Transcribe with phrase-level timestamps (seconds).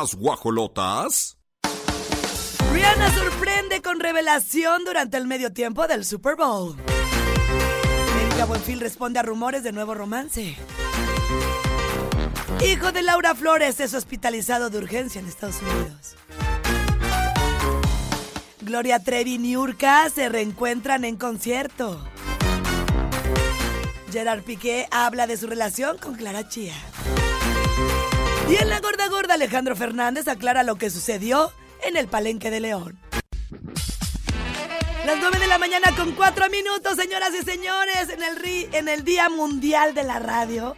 [0.00, 1.36] Las guajolotas.
[2.72, 6.74] Rihanna sorprende con revelación durante el medio tiempo del Super Bowl.
[8.22, 10.56] Erika Buenfil responde a rumores de nuevo romance.
[12.66, 16.16] Hijo de Laura Flores es hospitalizado de urgencia en Estados Unidos.
[18.62, 22.02] Gloria Trevi y Niurka se reencuentran en concierto.
[24.10, 26.74] Gerard Piqué habla de su relación con Clara Chía.
[28.50, 31.52] Y en la gorda gorda Alejandro Fernández aclara lo que sucedió
[31.84, 32.98] en el Palenque de León.
[35.06, 39.04] Las 9 de la mañana con 4 minutos, señoras y señores, en el, en el
[39.04, 40.76] Día Mundial de la Radio.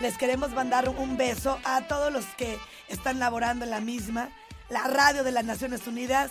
[0.00, 2.58] Les queremos mandar un beso a todos los que
[2.88, 4.28] están laborando en la misma.
[4.68, 6.30] La radio de las Naciones Unidas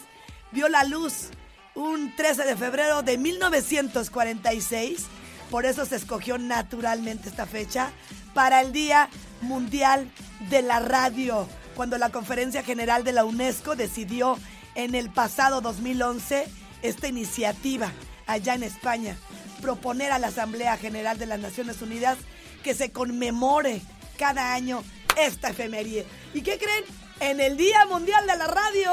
[0.52, 1.30] vio la luz
[1.74, 5.08] un 13 de febrero de 1946.
[5.50, 7.90] Por eso se escogió naturalmente esta fecha
[8.36, 9.10] para el Día
[9.44, 10.10] Mundial
[10.50, 14.38] de la Radio, cuando la Conferencia General de la UNESCO decidió
[14.76, 16.48] en el pasado 2011
[16.82, 17.92] esta iniciativa
[18.26, 19.16] allá en España,
[19.62, 22.18] proponer a la Asamblea General de las Naciones Unidas
[22.64, 23.82] que se conmemore
[24.18, 24.84] cada año
[25.18, 26.06] esta efeméride.
[26.34, 26.84] ¿Y qué creen?
[27.20, 28.92] En el Día Mundial de la Radio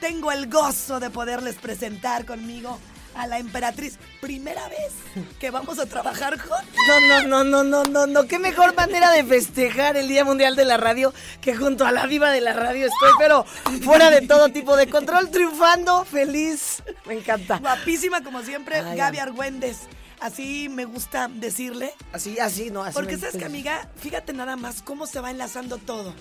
[0.00, 2.78] tengo el gozo de poderles presentar conmigo
[3.14, 3.98] a la emperatriz.
[4.20, 4.92] Primera vez
[5.38, 6.62] que vamos a trabajar juntos.
[6.86, 8.26] No, no, no, no, no, no, no.
[8.26, 12.06] Qué mejor manera de festejar el Día Mundial de la Radio que junto a la
[12.06, 13.44] diva de la radio estoy, pero
[13.82, 16.82] fuera de todo tipo de control, triunfando, feliz.
[17.06, 17.58] Me encanta.
[17.58, 19.80] Guapísima como siempre, Ay, Gaby Argüendes.
[20.20, 21.92] Así me gusta decirle.
[22.12, 22.94] Así, así, no, así.
[22.94, 26.14] Porque sabes que, amiga, fíjate nada más cómo se va enlazando todo.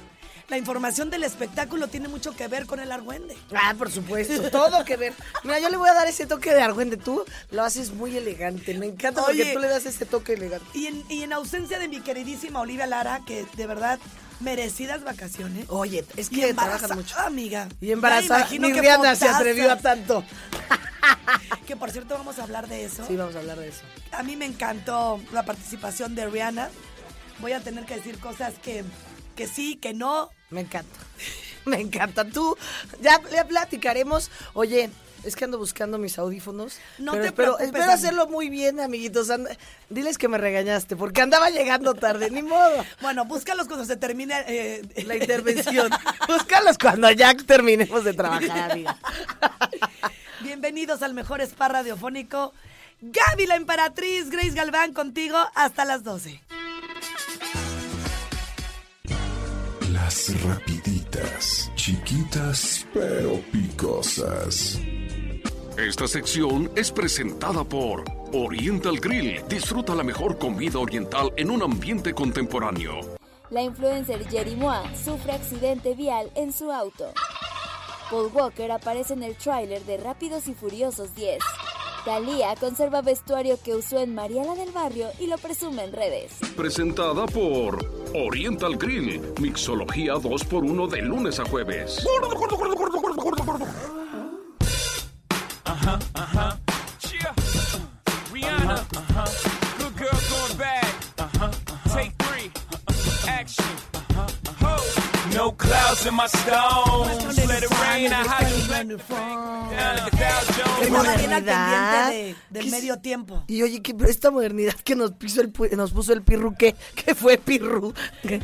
[0.50, 3.38] La información del espectáculo tiene mucho que ver con el argüende.
[3.54, 5.14] Ah, por supuesto, todo que ver.
[5.44, 6.98] Mira, yo le voy a dar ese toque de argüende.
[6.98, 8.74] Tú lo haces muy elegante.
[8.76, 9.54] Me encanta porque Oye.
[9.54, 10.66] tú le das ese toque elegante.
[10.74, 14.00] Y en, y en ausencia de mi queridísima Olivia Lara, que de verdad,
[14.42, 15.66] merecidas vacaciones.
[15.70, 17.18] Oye, es que trabajas mucho.
[17.20, 17.68] amiga.
[17.80, 18.42] Y embarazada.
[18.42, 20.24] imagino Ni qué Rihanna se atrevió a tanto.
[21.66, 23.06] Que por cierto, vamos a hablar de eso.
[23.08, 23.82] Sí, vamos a hablar de eso.
[24.12, 26.70] A mí me encantó la participación de Rihanna.
[27.40, 28.84] Voy a tener que decir cosas que,
[29.32, 30.30] que sí, que no.
[30.50, 31.00] Me encanta.
[31.66, 32.26] Me encanta.
[32.26, 32.58] Tú,
[33.02, 34.32] ya, ya platicaremos.
[34.54, 34.90] Oye,
[35.24, 36.80] es que ando buscando mis audífonos.
[36.98, 39.28] No pero te espero, preocupes, espero hacerlo muy bien, amiguitos.
[39.90, 42.84] Diles que me regañaste, porque andaba llegando tarde, ni modo.
[43.02, 45.90] Bueno, búscalos cuando se termine eh, La intervención.
[46.28, 48.98] Búscalos cuando ya terminemos de trabajar, amiga.
[50.42, 52.54] Bienvenidos al mejor spa radiofónico.
[53.02, 56.42] Gaby la emperatriz, Grace Galván contigo hasta las 12.
[60.04, 64.80] Las rapiditas, chiquitas pero picosas.
[65.78, 68.04] Esta sección es presentada por
[68.34, 69.44] Oriental Grill.
[69.48, 73.02] Disfruta la mejor comida oriental en un ambiente contemporáneo.
[73.52, 77.14] La influencer Jerry Moa sufre accidente vial en su auto.
[78.10, 81.38] Paul Walker aparece en el tráiler de Rápidos y Furiosos 10.
[82.06, 86.40] Thalía conserva vestuario que usó en Mariela del Barrio y lo presume en redes.
[86.58, 87.86] Presentada por
[88.16, 89.22] Oriental Grill.
[89.40, 92.04] Mixología 2x1 de lunes a jueves.
[97.12, 97.34] Yeah.
[98.32, 98.86] Rihanna.
[98.96, 99.26] Uh-huh.
[99.78, 100.94] Good girl going bad.
[101.94, 102.52] Take three.
[103.28, 103.61] Action.
[106.08, 107.38] In my stones.
[107.48, 108.12] Let it rain.
[108.12, 108.74] I hide you
[110.84, 112.10] al modernidad.
[112.10, 113.44] pendiente de- del ¿Qué medio tiempo.
[113.48, 116.76] Y oye, que pero esta modernidad que nos puso el, nos puso el pirru, ¿qué?
[116.96, 117.94] ¿Qué fue pirru?
[118.24, 118.42] ¿Qué?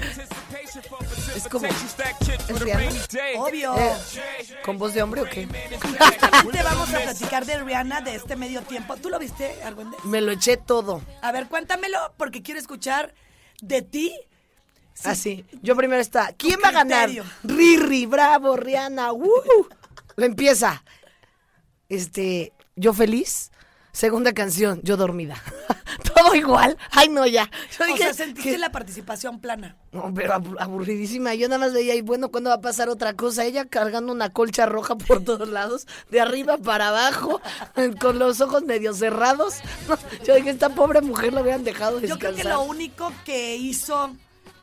[1.36, 2.92] Es como- Es Rihanna.
[3.38, 3.76] Obvio.
[3.78, 3.94] Eh,
[4.64, 5.48] ¿Con voz de hombre o qué?
[5.82, 8.96] Justamente vamos a platicar de Rihanna de este medio tiempo.
[8.98, 9.98] ¿Tú lo viste, Argüende?
[10.04, 11.02] Me lo eché todo.
[11.22, 13.14] A ver, cuéntamelo porque quiero escuchar
[13.62, 14.14] de ti.
[15.04, 15.46] Así.
[15.62, 16.34] Yo primero está.
[16.38, 17.10] ¿Quién va a ganar?
[17.44, 19.14] Riri, bravo, Rihanna.
[19.14, 19.32] ¡uh!
[20.16, 20.84] Lo empieza.
[21.90, 23.52] Este, yo feliz.
[23.92, 25.42] Segunda canción, yo dormida.
[26.14, 26.78] Todo igual.
[26.92, 27.50] Ay, no, ya.
[27.78, 29.76] Yo O dije sea, sentiste que- la participación plana.
[29.92, 31.34] No, pero abu- aburridísima.
[31.34, 33.44] Yo nada más veía, y bueno, ¿cuándo va a pasar otra cosa?
[33.46, 37.42] Ella cargando una colcha roja por todos lados, de arriba para abajo,
[38.00, 39.56] con los ojos medio cerrados.
[39.88, 42.44] No, yo dije, esta pobre mujer la hubieran dejado Yo creo descansar.
[42.44, 44.16] que lo único que hizo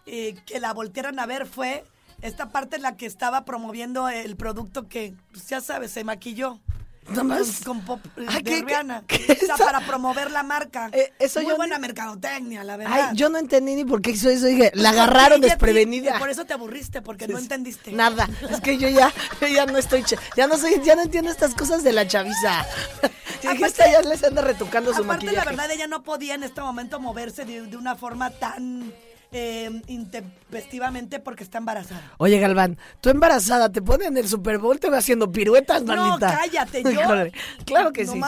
[0.06, 1.85] eh, que la voltearan a ver fue
[2.23, 6.59] esta parte en la que estaba promoviendo el producto que, pues, ya sabes, se maquilló.
[7.06, 7.61] Nada más.
[7.67, 9.05] Con, con pop eh, Ay, de ¿qué- Rihanna.
[9.06, 10.89] qué- qué o sea, para promover la marca.
[10.91, 13.09] Eh, eso Muy yo buena ni- mercadotecnia, la verdad.
[13.11, 14.47] Ay, yo no entendí ni por qué hizo eso.
[14.47, 16.17] Dije, la agarraron Ella- desprevenida.
[16.17, 17.93] y Por eso te aburriste, porque no entendiste.
[17.93, 19.12] Nada, es que yo ya,
[19.53, 20.03] ya no estoy,
[20.35, 22.65] ya no soy, ya no entiendo estas cosas de la chaviza.
[23.45, 25.45] Aparte- esta ya les anda retocando su Aparte, maquillaje.
[25.45, 28.95] la verdad, ella no podía en este momento moverse de, de una forma tan
[29.36, 32.12] eh, intempestivamente porque está embarazada.
[32.19, 35.96] Oye, Galván, tú embarazada, te ponen en el Super Bowl, te vas haciendo piruetas, No,
[35.96, 36.38] manita.
[36.38, 36.90] cállate, yo.
[36.92, 37.32] Híjole,
[37.66, 38.20] claro que sí.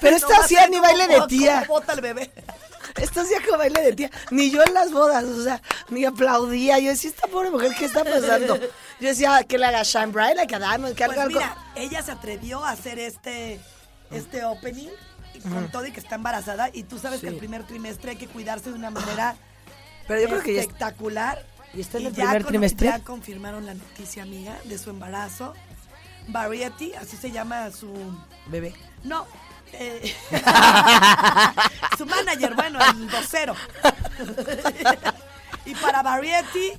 [0.00, 1.64] Pero esta hacía ni baile de tía.
[1.68, 2.30] bota el bebé.
[2.96, 4.10] Esto hacía como baile de tía.
[4.30, 5.60] Ni yo en las bodas, o sea,
[5.90, 6.78] ni aplaudía.
[6.78, 8.56] Yo decía, esta pobre mujer, ¿qué está pasando?
[9.00, 11.38] Yo decía, que le haga Shine Bright, like a diamond, que haga Pues algo.
[11.38, 13.60] mira, ella se atrevió a hacer este,
[14.10, 14.88] este opening
[15.52, 16.70] con todo y que está embarazada.
[16.72, 19.36] Y tú sabes que el primer trimestre hay que cuidarse de una manera
[20.06, 21.44] Pero yo creo que ya espectacular.
[21.74, 22.86] ¿Y está en el primer con- trimestre?
[22.88, 25.54] Ya confirmaron la noticia, amiga, de su embarazo.
[26.28, 27.92] Variety, así se llama su...
[28.46, 28.74] Bebé.
[29.04, 29.26] No.
[29.72, 30.14] eh,
[31.98, 33.54] su manager, bueno, el vocero.
[35.64, 36.72] y para Variety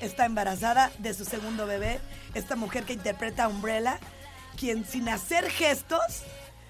[0.00, 2.00] está embarazada de su segundo bebé,
[2.34, 3.98] esta mujer que interpreta a Umbrella,
[4.58, 6.24] quien sin hacer gestos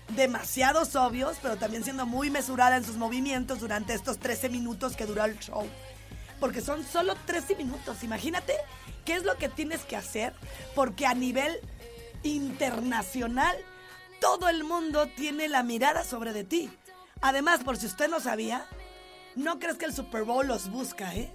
[0.09, 5.07] demasiados obvios, pero también siendo muy mesurada en sus movimientos durante estos 13 minutos que
[5.07, 5.67] duró el show.
[6.41, 8.03] Porque son solo 13 minutos.
[8.03, 8.55] Imagínate
[9.05, 10.35] qué es lo que tienes que hacer,
[10.75, 11.59] porque a nivel
[12.23, 13.57] internacional
[14.21, 16.71] todo el mundo tiene la mirada sobre de ti.
[17.21, 18.67] Además, por si usted no sabía,
[19.35, 21.33] no crees que el Super Bowl los busca, ¿eh?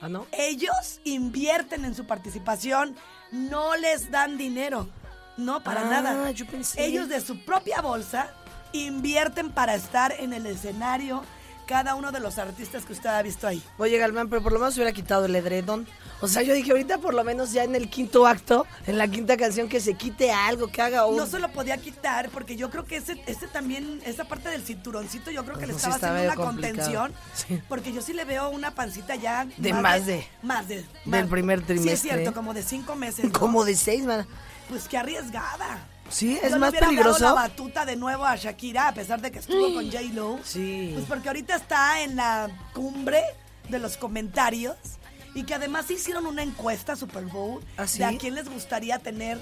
[0.00, 0.26] ¿Ah, no?
[0.32, 2.96] Ellos invierten en su participación,
[3.32, 4.88] no les dan dinero.
[5.38, 6.30] No, para Ah, nada.
[6.32, 6.84] yo pensé.
[6.84, 8.30] Ellos de su propia bolsa
[8.72, 11.22] invierten para estar en el escenario
[11.66, 13.62] cada uno de los artistas que usted ha visto ahí.
[13.76, 15.86] Oye, Galván, pero por lo menos hubiera quitado el edredón.
[16.22, 19.06] O sea, yo dije, ahorita por lo menos ya en el quinto acto, en la
[19.06, 21.16] quinta canción, que se quite algo, que haga un...
[21.18, 24.62] No se lo podía quitar porque yo creo que ese, ese también, esa parte del
[24.62, 26.74] cinturoncito, yo creo que le sí estaba está haciendo una complicado.
[27.02, 27.12] contención.
[27.34, 27.62] Sí.
[27.68, 29.46] Porque yo sí le veo una pancita ya.
[29.58, 30.86] De más de- Más de.
[31.04, 31.92] del primer Sí, trimestre.
[31.92, 33.26] es cierto, como de cinco meses.
[33.26, 33.38] ¿no?
[33.38, 34.26] Como de seis, man.
[34.68, 35.78] Pues qué arriesgada.
[36.10, 37.24] Sí, Yo es le más hubiera dado peligroso.
[37.24, 40.38] la batuta de nuevo a Shakira, a pesar de que estuvo con J-Lo.
[40.44, 40.90] Sí.
[40.94, 43.22] Pues porque ahorita está en la cumbre
[43.68, 44.76] de los comentarios
[45.34, 47.98] y que además hicieron una encuesta Super Bowl ¿Ah, sí?
[47.98, 49.38] de a quién les gustaría tener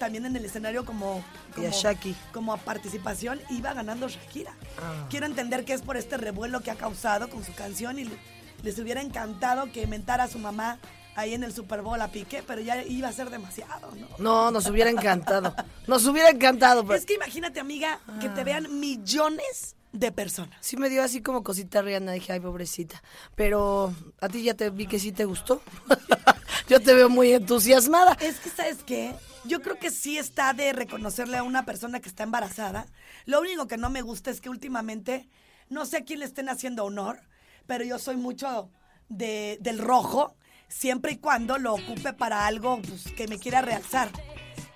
[0.00, 1.24] también en el escenario como,
[1.56, 2.16] Y a como, Shaki.
[2.32, 4.52] como a participación iba ganando Shakira.
[4.78, 5.06] Ah.
[5.08, 8.18] Quiero entender que es por este revuelo que ha causado con su canción y le-
[8.64, 10.78] les hubiera encantado que mentara a su mamá
[11.14, 14.08] ahí en el Super Bowl a Piqué, pero ya iba a ser demasiado, ¿no?
[14.18, 15.54] No, nos hubiera encantado.
[15.86, 16.82] Nos hubiera encantado.
[16.84, 16.94] Pero...
[16.98, 18.34] Es que imagínate, amiga, que Ah.
[18.34, 20.56] te vean millones de personas.
[20.60, 23.02] Sí me dio así como cosita Rihanna, dije, ay, pobrecita.
[23.34, 25.60] Pero a ti ya te vi que sí te gustó.
[26.68, 28.16] Yo te veo muy entusiasmada.
[28.20, 29.14] Es que, ¿sabes qué?
[29.44, 32.86] Yo creo que sí está de reconocerle a una persona que está embarazada.
[33.26, 35.28] Lo único que no me gusta es que últimamente,
[35.68, 37.20] no sé a quién le estén haciendo honor,
[37.66, 38.70] pero yo soy mucho
[39.08, 40.36] de, del rojo,
[40.72, 44.10] siempre y cuando lo ocupe para algo pues, que me quiera realzar.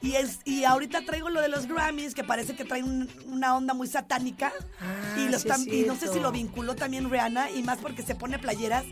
[0.02, 3.56] Y, es, y ahorita traigo lo de los Grammys, que parece que trae un- una
[3.56, 4.52] onda muy satánica.
[4.80, 8.38] Ah, y, sí no sé si lo vinculó también Rihanna, y más porque se pone
[8.38, 8.84] playeras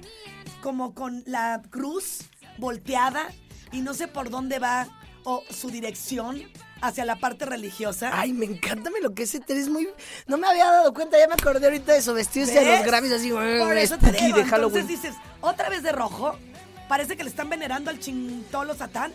[0.62, 2.22] como con la cruz
[2.58, 3.28] volteada,
[3.70, 4.88] y no sé por dónde va
[5.24, 6.42] o su dirección
[6.80, 8.10] hacia la parte religiosa.
[8.12, 9.88] Ay, me encanta me lo que es es muy...
[10.26, 12.78] No me había dado cuenta, ya me acordé ahorita de eso, vestirse de ¿Ves?
[12.80, 14.76] los Grammys así, Por eso te spooky digo, de Halloween.
[14.84, 16.36] entonces dices, otra vez de rojo,
[16.88, 19.12] parece que le están venerando al chintolo satán.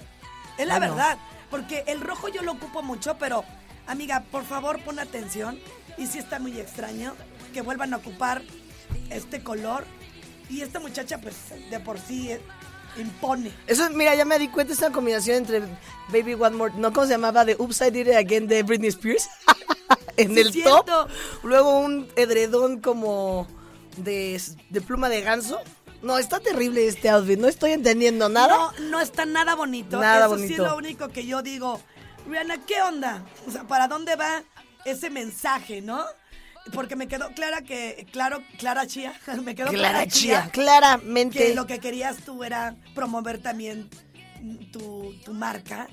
[0.57, 0.81] Es la no.
[0.81, 1.17] verdad,
[1.49, 3.43] porque el rojo yo lo ocupo mucho, pero
[3.88, 5.59] amiga, por favor pon atención.
[5.97, 7.13] Y sí está muy extraño
[7.53, 8.41] que vuelvan a ocupar
[9.09, 9.85] este color.
[10.49, 11.35] Y esta muchacha, pues,
[11.69, 12.41] de por sí eh,
[12.97, 13.51] impone.
[13.67, 15.61] Eso, mira, ya me di cuenta, esta combinación entre
[16.11, 16.91] Baby One More, ¿no?
[16.93, 17.45] ¿Cómo se llamaba?
[17.45, 19.29] De Upside Did It Again de Britney Spears.
[20.17, 20.83] en Sí, el es cierto.
[20.83, 21.09] top.
[21.43, 23.45] Luego un edredón como
[23.97, 25.61] de, de pluma de ganso.
[26.01, 28.55] No, está terrible este outfit, no estoy entendiendo nada.
[28.55, 29.99] No, no está nada bonito.
[29.99, 31.81] Nada Eso sí es lo único que yo digo.
[32.27, 33.25] Rihanna, ¿qué onda?
[33.47, 34.43] O sea, ¿para dónde va
[34.85, 36.03] ese mensaje, no?
[36.73, 39.13] Porque me quedó clara que, claro, Clara Chía,
[39.43, 41.37] me quedó Clara clara Chía, Chía, claramente.
[41.39, 43.89] que lo que querías tú era promover también
[44.71, 45.87] tu, tu marca.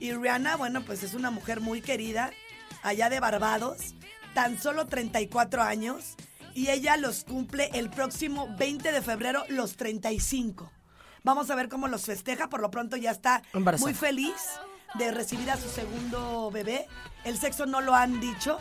[0.00, 2.30] Y Rihanna, bueno, pues es una mujer muy querida,
[2.82, 3.94] allá de Barbados,
[4.34, 6.16] tan solo 34 años,
[6.56, 10.72] y ella los cumple el próximo 20 de febrero, los 35.
[11.22, 13.86] Vamos a ver cómo los festeja, por lo pronto ya está Embarazada.
[13.86, 14.34] muy feliz
[14.94, 16.86] de recibir a su segundo bebé.
[17.24, 18.58] El sexo no lo han dicho,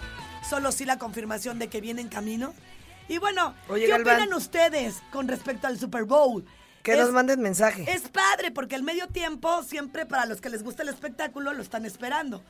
[0.50, 2.54] solo sí la confirmación de que viene en camino.
[3.08, 4.16] Y bueno, Oye, ¿qué Galván.
[4.22, 6.44] opinan ustedes con respecto al Super Bowl?
[6.84, 7.86] Que Es- nos manden mensaje.
[7.90, 11.62] es padre porque el medio tiempo siempre para los que les gusta el espectáculo lo
[11.62, 12.44] están esperando.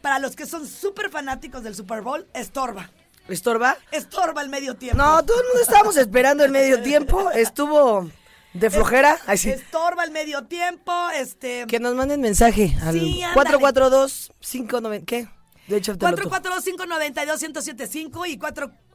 [0.00, 2.90] Para los que son súper fanáticos del Super Bowl, estorba.
[3.28, 3.76] ¿Estorba?
[3.90, 4.98] Estorba el medio tiempo.
[4.98, 7.30] No, todo el mundo estábamos esperando el medio tiempo.
[7.30, 8.10] Estuvo
[8.52, 9.18] de flojera.
[9.26, 9.50] Ay, sí.
[9.50, 11.66] Estorba el medio tiempo, este...
[11.66, 13.34] Que nos manden mensaje al Sí, ándale.
[13.34, 15.28] 442 590 ¿Qué?
[15.68, 18.40] De hecho, te lo 442-592-1075 y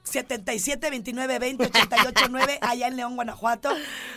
[0.04, 3.70] 77 29 20 88 9 allá en León, Guanajuato.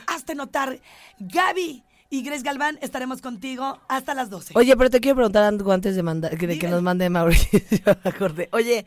[0.07, 0.81] Hazte notar.
[1.19, 4.55] Gaby y Grace Galván estaremos contigo hasta las 12.
[4.57, 7.61] Oye, pero te quiero preguntar algo antes de, mandar, de que nos mande Mauricio.
[8.05, 8.49] acordé.
[8.53, 8.85] Oye,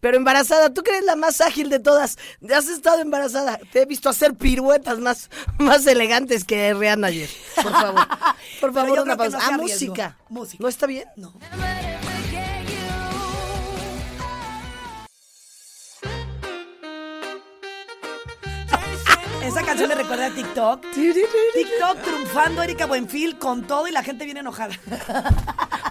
[0.00, 2.18] pero embarazada, tú que eres la más ágil de todas.
[2.54, 3.58] Has estado embarazada.
[3.72, 7.30] Te he visto hacer piruetas más, más elegantes que Rihanna ayer.
[7.54, 8.06] Por favor.
[8.60, 9.38] Por favor, una pausa.
[9.38, 10.16] no ah, música.
[10.28, 10.62] Música.
[10.62, 11.08] ¿No está bien?
[11.16, 11.34] No.
[19.42, 20.80] Esa canción me recuerda a TikTok.
[20.92, 24.74] TikTok triunfando Erika Buenfil con todo y la gente viene enojada.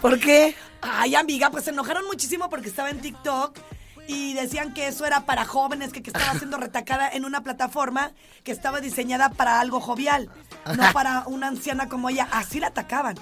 [0.02, 0.56] ¿Por qué?
[0.82, 3.58] Ay, amiga, pues se enojaron muchísimo porque estaba en TikTok
[4.08, 8.12] y decían que eso era para jóvenes, que, que estaba siendo retacada en una plataforma
[8.44, 10.30] que estaba diseñada para algo jovial,
[10.76, 12.28] no para una anciana como ella.
[12.32, 13.18] Así la atacaban.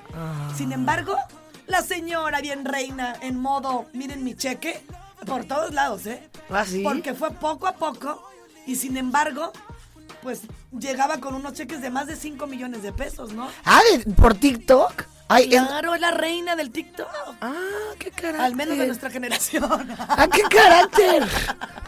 [0.58, 1.18] Sin embargo,
[1.68, 4.84] la señora bien reina en modo, miren mi cheque,
[5.26, 6.30] por todos lados, ¿eh?
[6.50, 6.82] ¿Ah, sí?
[6.84, 8.22] Porque fue poco a poco
[8.66, 9.52] y sin embargo,
[10.22, 10.42] pues
[10.78, 13.50] llegaba con unos cheques de más de 5 millones de pesos, ¿no?
[13.66, 15.06] Ah, ¿de- ¿por TikTok?
[15.30, 17.08] Ay, Claro, es la reina del TikTok.
[17.42, 17.54] Ah,
[17.98, 18.42] qué carácter.
[18.42, 19.64] Al menos de nuestra generación.
[20.00, 21.28] ¡Ah, qué carácter!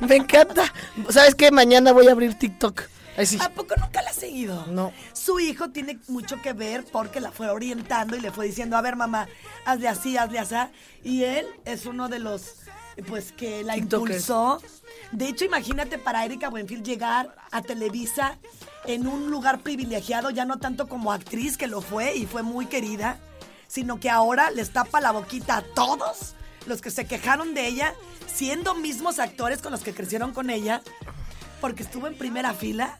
[0.08, 0.74] Me encanta.
[1.10, 1.52] ¿Sabes qué?
[1.52, 2.82] Mañana voy a abrir TikTok.
[3.24, 3.38] Sí.
[3.42, 4.66] ¿A poco nunca la ha seguido?
[4.68, 4.92] No.
[5.14, 8.82] Su hijo tiene mucho que ver porque la fue orientando y le fue diciendo, a
[8.82, 9.28] ver mamá,
[9.66, 10.56] hazle así, hazle así.
[11.04, 12.56] Y él es uno de los,
[13.08, 14.30] pues, que la TikTokers.
[14.30, 14.62] impulsó.
[15.12, 18.38] De hecho, imagínate para Erika Buenfil llegar a Televisa
[18.86, 22.68] en un lugar privilegiado, ya no tanto como actriz, que lo fue y fue muy
[22.68, 23.20] querida,
[23.68, 26.36] sino que ahora les tapa la boquita a todos
[26.66, 27.94] los que se quejaron de ella,
[28.32, 30.82] siendo mismos actores con los que crecieron con ella,
[31.62, 32.98] porque estuvo en primera fila.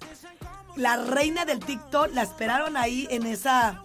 [0.76, 3.82] La reina del TikTok la esperaron ahí en esa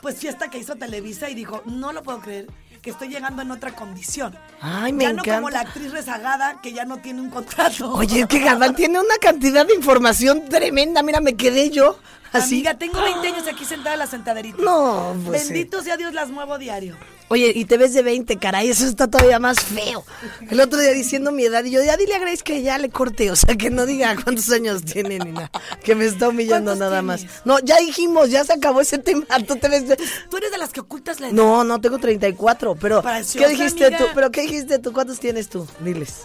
[0.00, 2.48] pues fiesta que hizo Televisa y dijo, no lo puedo creer,
[2.82, 4.36] que estoy llegando en otra condición.
[4.60, 5.50] Ay, me ya no como encanta.
[5.52, 7.92] la actriz rezagada que ya no tiene un contrato.
[7.92, 11.02] Oye, es que Galván tiene una cantidad de información tremenda.
[11.02, 11.98] Mira, me quedé yo
[12.32, 12.56] así.
[12.56, 14.60] Amiga, tengo 20 años aquí sentada en la sentaderita.
[14.60, 16.96] No, pues, Bendito sea Dios, las muevo diario.
[17.32, 20.04] Oye, y te ves de 20, caray, eso está todavía más feo.
[20.50, 22.90] El otro día diciendo mi edad, y yo, ya dile a Grace que ya le
[22.90, 25.50] corte, o sea, que no diga cuántos años tiene ni nada,
[25.82, 27.24] que me está humillando ¿Cuántos nada tienes?
[27.34, 27.46] más.
[27.46, 29.88] No, ya dijimos, ya se acabó ese tema, tú te ves...
[29.88, 29.96] de-
[30.28, 31.34] Tú eres de las que ocultas la edad.
[31.34, 33.00] No, no, tengo 34, pero...
[33.00, 33.98] Preciosa, ¿Qué dijiste amiga.
[33.98, 34.04] tú?
[34.14, 34.92] ¿Pero qué dijiste tú?
[34.92, 35.66] ¿Cuántos tienes tú?
[35.80, 36.16] Diles.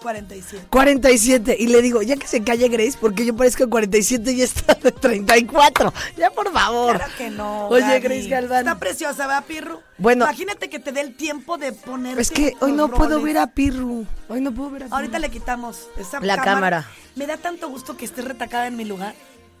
[0.00, 0.66] 47.
[0.70, 1.56] 47.
[1.58, 4.74] Y le digo, ya que se calle Grace, porque yo parezco que 47 y está
[4.74, 5.92] de 34.
[6.16, 6.96] Ya, por favor.
[6.96, 7.68] Claro que no.
[7.68, 8.00] Oye.
[8.00, 8.60] Grace Galván.
[8.60, 9.80] Está preciosa, ¿va, Pirru?
[9.98, 10.24] Bueno.
[10.24, 12.18] Imagínate que te dé el tiempo de poner.
[12.18, 14.06] Es que hoy no puedo ver a Pirru.
[14.28, 14.96] Hoy no puedo ver a Pirru.
[14.96, 16.88] Ahorita le quitamos esa La cámara.
[17.16, 19.14] Me da tanto gusto que esté retacada en mi lugar.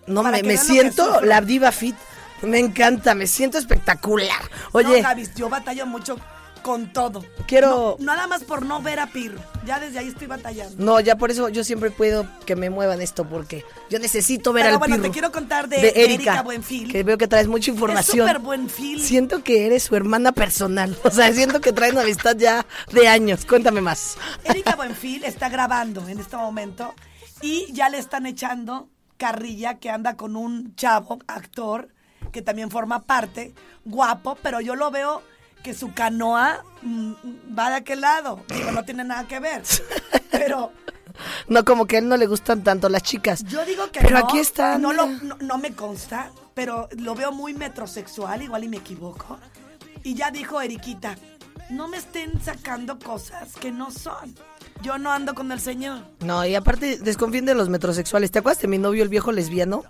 [0.06, 1.96] No, me, me siento la diva fit.
[2.42, 4.40] Me encanta, me siento espectacular.
[4.72, 5.04] No, Oye,
[5.36, 6.16] yo batallo mucho
[6.62, 7.24] con todo.
[7.46, 9.38] Quiero- No, nada más por no ver a Pirru.
[9.66, 10.82] Ya desde ahí estoy batallando.
[10.82, 14.64] no, ya por eso yo siempre puedo que me muevan esto, porque yo necesito ver
[14.64, 16.90] Pero al bueno, te quiero contar de, de Erika, Erika Buenfil.
[16.90, 18.26] Que veo que traes mucha información.
[18.26, 19.00] súper buen film.
[19.00, 20.96] Siento que eres su hermana personal.
[21.04, 23.44] O sea, siento que traen una amistad ya de años.
[23.44, 24.16] Cuéntame más.
[24.44, 26.94] Erika Buenfil está grabando en este momento
[27.42, 28.88] y ya le están echando
[29.18, 31.88] carrilla que anda con un chavo, actor,
[32.32, 33.52] que también forma parte,
[33.84, 35.22] guapo, pero yo lo veo
[35.62, 37.12] que su canoa mm,
[37.58, 38.42] va de aquel lado.
[38.48, 39.62] Digo, no tiene nada que ver.
[40.30, 40.72] Pero
[41.48, 43.44] No, como que a él no le gustan tanto las chicas.
[43.44, 44.24] yo digo que Pero no.
[44.26, 44.78] aquí está.
[44.78, 49.38] No, lo- no, no me consta, pero lo veo muy metrosexual, igual y me equivoco.
[50.02, 51.16] Y ya dijo Eriquita,
[51.68, 54.34] no me estén sacando cosas que no son.
[54.82, 56.00] Yo no ando con el señor.
[56.20, 58.30] No, y aparte desconfíen de los metrosexuales.
[58.30, 59.84] ¿Te acuerdas de mi novio, el viejo lesbiano?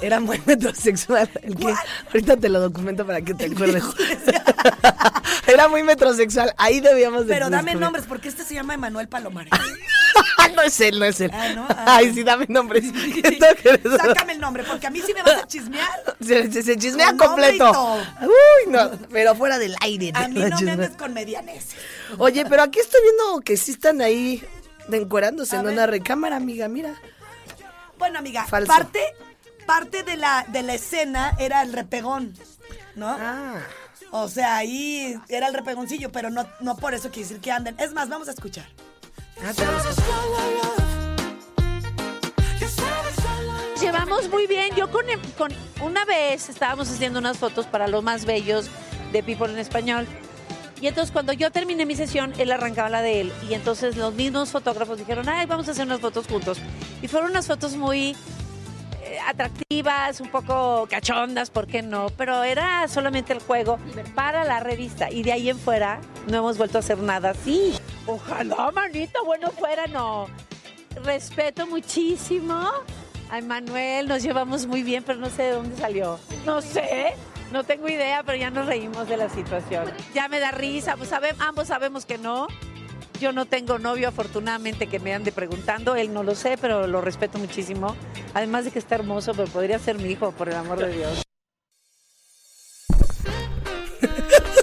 [0.00, 1.30] Era muy metrosexual.
[1.42, 1.74] El que,
[2.08, 3.84] ahorita te lo documento para que te acuerdes.
[5.46, 6.54] Era muy metrosexual.
[6.56, 9.52] Ahí debíamos de Pero dame nombres, porque este se llama Emanuel Palomares.
[10.56, 11.30] no es él, no es él.
[11.34, 11.66] Ah, ¿no?
[11.68, 11.96] Ah.
[11.96, 12.84] Ay, sí, dame nombres.
[13.96, 15.90] Sácame el nombre, porque a mí sí me vas a chismear.
[16.20, 17.98] Se, se- se chismea Con completo.
[18.22, 20.12] Uy, no, pero fuera del aire.
[20.14, 21.74] A mí no me andes con medianeses.
[22.18, 24.31] Oye, pero aquí estoy viendo que sí están ahí
[24.88, 25.74] de encuerándose A en ver.
[25.74, 26.94] una recámara, amiga, mira.
[27.98, 28.72] Bueno, amiga, Falso.
[28.72, 29.00] parte,
[29.66, 32.34] parte de la, de la escena era el repegón,
[32.94, 33.08] ¿no?
[33.08, 33.60] Ah.
[34.10, 37.74] O sea, ahí era el repegoncillo, pero no, no por eso quiere decir que anden.
[37.78, 38.66] Es más, vamos a escuchar.
[39.42, 39.52] Ah,
[43.80, 44.74] Llevamos muy bien.
[44.76, 45.04] Yo con,
[45.36, 48.66] con una vez estábamos haciendo unas fotos para los más bellos
[49.12, 50.06] de People en Español.
[50.82, 53.32] Y entonces cuando yo terminé mi sesión, él arrancaba la de él.
[53.48, 56.58] Y entonces los mismos fotógrafos dijeron, ay, vamos a hacer unas fotos juntos.
[57.00, 58.16] Y fueron unas fotos muy
[59.04, 62.08] eh, atractivas, un poco cachondas, ¿por qué no?
[62.16, 63.78] Pero era solamente el juego
[64.16, 65.08] para la revista.
[65.08, 67.74] Y de ahí en fuera no hemos vuelto a hacer nada así.
[68.06, 70.26] Ojalá, manita, bueno fuera, no.
[71.04, 72.68] respeto muchísimo
[73.30, 76.18] a Emanuel, nos llevamos muy bien, pero no sé de dónde salió.
[76.44, 77.14] No sé,
[77.52, 79.92] no tengo idea, pero ya nos reímos de la situación.
[80.14, 82.48] Ya me da risa, pues ambos sabemos que no.
[83.20, 85.94] Yo no tengo novio, afortunadamente, que me ande preguntando.
[85.94, 87.94] Él no lo sé, pero lo respeto muchísimo.
[88.34, 91.22] Además de que está hermoso, pero podría ser mi hijo, por el amor de Dios.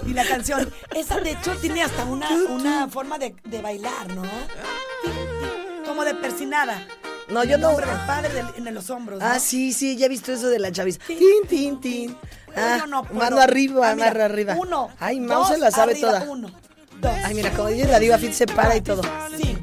[0.06, 4.22] Y la canción, esa de hecho tiene hasta una, una forma de, de bailar, ¿no?
[5.86, 6.86] Como de persinada.
[7.32, 7.68] No, yo no.
[7.68, 9.20] nombre del padre del- en los hombros.
[9.20, 9.24] ¿no?
[9.26, 11.00] Ah, sí, sí, ya he visto eso de la chaviza.
[11.06, 11.16] Sí.
[11.16, 12.16] Tin, tin, tin.
[12.56, 13.18] Ah, Yo no puedo.
[13.20, 14.54] mano arriba, Ah, mira, mano arriba.
[14.58, 14.88] Uno.
[14.98, 16.30] Ay, Mau se la sabe arriba, toda.
[16.30, 16.50] Uno,
[17.00, 17.12] dos.
[17.24, 19.02] Ay, mira, como dice la diva Fit se para y todo.
[19.36, 19.60] Cinco,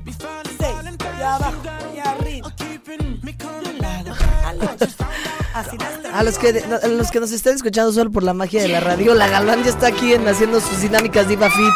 [0.58, 0.76] seis,
[1.20, 1.54] y abajo,
[1.96, 2.54] y arriba.
[2.58, 4.14] De un lado
[4.46, 4.88] al otro.
[5.54, 5.78] Así
[6.14, 8.80] A los que a los que nos estén escuchando solo por la magia de la
[8.80, 11.74] radio, la Galván ya está aquí en haciendo sus dinámicas diva fit.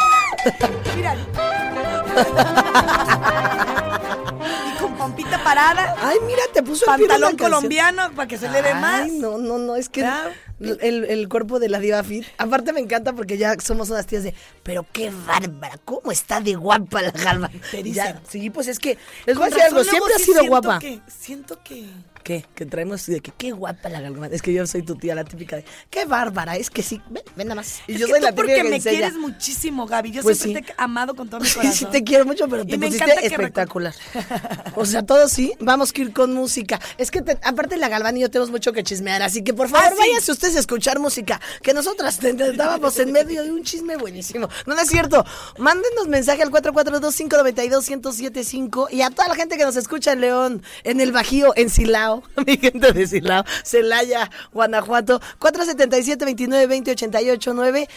[0.96, 1.14] Mira.
[5.38, 8.74] parada, Ay, mira, te puso el de la pantalón colombiano para que se le ve
[8.74, 9.02] más.
[9.02, 10.00] Ay, no, no, no, es que
[10.60, 12.24] el, el cuerpo de la diva fit.
[12.38, 16.54] Aparte me encanta porque ya somos unas tías de, pero qué bárbara, cómo está de
[16.54, 17.50] guapa la Galván.
[18.28, 20.78] Sí, pues es que les voy a decir algo, siempre ha sido guapa.
[20.78, 21.86] que- siento que.
[22.22, 22.44] ¿Qué?
[22.54, 24.32] Que traemos de que qué guapa la Galván.
[24.32, 27.22] Es que yo soy tu tía, la típica de, qué bárbara, es que sí, ven,
[27.36, 27.80] ven nada más.
[27.88, 28.98] Y Es yo que soy tú la típica porque que me enseña.
[28.98, 30.12] quieres muchísimo, Gaby.
[30.12, 30.66] Yo Pues siempre sí.
[30.68, 31.74] te he amado con todo mi Sí, corazón.
[31.76, 33.94] sí te quiero mucho, pero Y te me pusiste encanta que espectacular.
[34.76, 36.80] O sea, todo sí, vamos que ir con música.
[36.96, 39.68] Es que te- aparte la Galván y yo tenemos mucho que chismear, así que por
[39.68, 39.96] favor, Ah, sí.
[39.98, 44.48] váyanse ustedes a escuchar música, que nosotras estábamos en medio de un chisme buenísimo.
[44.66, 45.24] No, no es cierto.
[45.58, 51.00] Mándenos mensaje al 442-592-1075 y a toda la gente que nos escucha en León, en
[51.00, 52.11] el Bajío, en Silao,
[52.46, 57.88] mi gente de Silao, Celaya, Guanajuato, 477-29-20-88-9.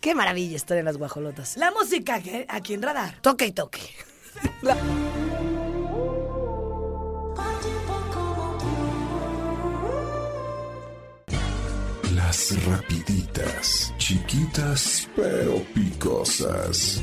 [0.00, 1.56] Qué maravilla estar en las guajolotas.
[1.58, 3.18] La música que- aquí en Radar.
[3.20, 3.80] Toque y toque.
[12.14, 17.02] Las rapiditas, chiquitas pero picosas.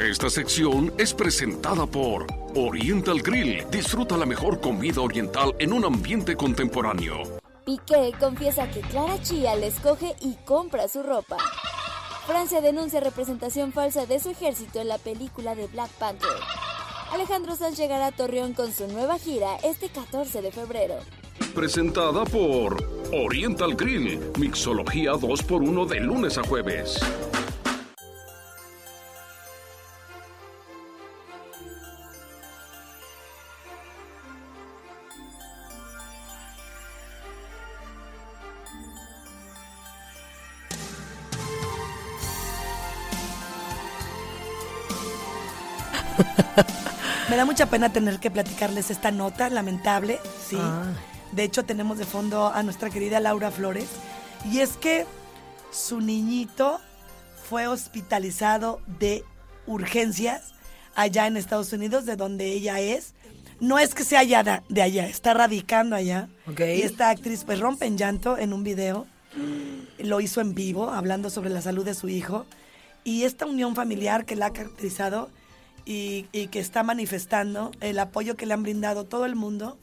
[0.00, 3.66] Esta sección es presentada por Oriental Grill.
[3.70, 7.38] Disfruta la mejor comida oriental en un ambiente contemporáneo.
[7.66, 11.36] Piqué confiesa que Clara Chía le escoge y compra su ropa.
[12.26, 16.30] Francia denuncia representación falsa de su ejército en la película de Black Panther.
[17.12, 20.94] Alejandro Sanz llegará a Torreón con su nueva gira este 14 de febrero.
[21.54, 22.82] Presentada por
[23.12, 24.18] Oriental Grill.
[24.38, 26.98] Mixología 2x1 de lunes a jueves.
[47.40, 50.58] Da mucha pena tener que platicarles esta nota lamentable, sí.
[50.60, 50.92] Ah.
[51.32, 53.88] De hecho, tenemos de fondo a nuestra querida Laura Flores.
[54.52, 55.06] Y es que
[55.70, 56.80] su niñito
[57.48, 59.24] fue hospitalizado de
[59.66, 60.52] urgencias
[60.94, 63.14] allá en Estados Unidos, de donde ella es.
[63.58, 66.28] No es que sea allá de allá, está radicando allá.
[66.58, 69.06] Y esta actriz pues rompe en llanto en un video.
[69.98, 72.44] Lo hizo en vivo, hablando sobre la salud de su hijo.
[73.02, 75.30] Y esta unión familiar que la ha caracterizado
[75.90, 79.78] y, y que está manifestando el apoyo que le han brindado todo el mundo.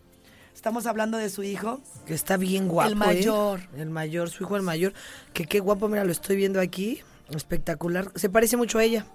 [0.56, 1.82] Estamos hablando de su hijo.
[2.06, 2.90] Que está bien guapo.
[2.90, 3.60] El mayor.
[3.76, 3.82] ¿eh?
[3.82, 4.94] El mayor, su hijo el mayor.
[5.34, 7.02] Que qué guapo, mira, lo estoy viendo aquí.
[7.30, 8.12] Espectacular.
[8.16, 9.06] Se parece mucho a ella.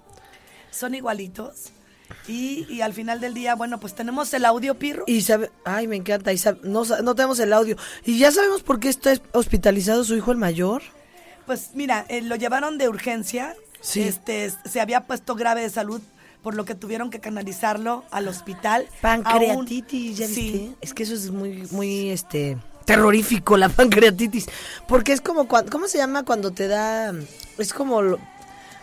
[0.71, 1.71] Son igualitos.
[2.27, 5.03] Y, y al final del día, bueno, pues tenemos el audio, Pirro.
[5.07, 6.31] Y sabe, ay, me encanta.
[6.31, 7.75] Y sabe- no, no tenemos el audio.
[8.05, 10.83] Y ya sabemos por qué está hospitalizado su hijo el mayor.
[11.45, 13.55] Pues mira, eh, lo llevaron de urgencia.
[13.81, 14.01] Sí.
[14.03, 16.01] Este, se había puesto grave de salud,
[16.43, 18.85] por lo que tuvieron que canalizarlo al hospital.
[19.01, 20.57] Pancreatitis, ¿ya Aún- viste?
[20.57, 20.75] Sí.
[20.81, 24.47] Es que eso es muy, muy, este, terrorífico, la pancreatitis.
[24.87, 27.13] Porque es como, cuando, ¿cómo se llama cuando te da,
[27.57, 28.19] es como, lo-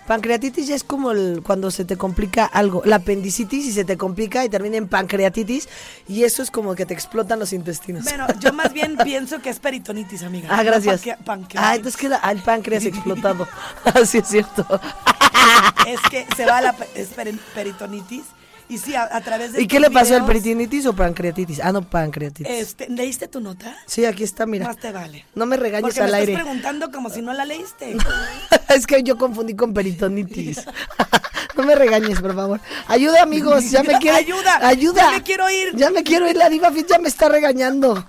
[0.06, 3.96] pancreatitis ya es como el, cuando se te complica algo, la apendicitis y se te
[3.96, 5.68] complica y termina en pancreatitis
[6.08, 8.02] y eso es como que te explotan los intestinos.
[8.04, 10.48] Bueno, yo más bien pienso que es peritonitis, amiga.
[10.50, 11.02] Ah, gracias.
[11.54, 13.46] Ah, entonces queda ah, el páncreas explotado.
[13.84, 14.66] Así es cierto.
[15.86, 16.74] Es que se va a la
[17.54, 18.22] peritonitis.
[18.68, 21.58] Y sí, a, a través de ¿Y qué le pasó al peritonitis o pancreatitis?
[21.60, 22.46] Ah, no, pancreatitis.
[22.52, 23.76] Este, ¿Leíste tu nota?
[23.86, 24.66] Sí, aquí está, mira.
[24.68, 25.26] Más te vale.
[25.34, 26.32] No me regañes Porque al me aire.
[26.34, 27.96] estás preguntando como si no la leíste.
[28.68, 30.64] es que yo confundí con peritonitis.
[31.56, 32.60] no me regañes, por favor.
[32.86, 33.68] Ayuda, amigos.
[33.72, 34.16] Ya me quiero.
[34.18, 35.02] Ayuda, Ayuda.
[35.02, 35.74] ya me quiero ir.
[35.74, 36.36] Ya me quiero ir.
[36.36, 38.06] La diva Fit ya me está regañando.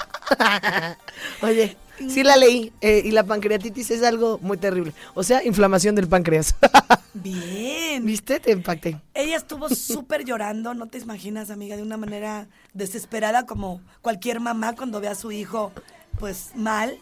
[1.42, 1.76] Oye.
[2.10, 2.72] Sí la leí.
[2.82, 4.94] eh, y la pancreatitis es algo muy terrible.
[5.14, 6.56] O sea, inflamación del páncreas.
[7.14, 8.06] Bien.
[8.06, 8.40] ¿Viste?
[8.40, 9.00] Te impacté.
[9.14, 14.76] Ella estuvo súper llorando, no te imaginas, amiga, de una manera desesperada como cualquier mamá
[14.76, 15.72] cuando ve a su hijo
[16.20, 16.98] pues mal.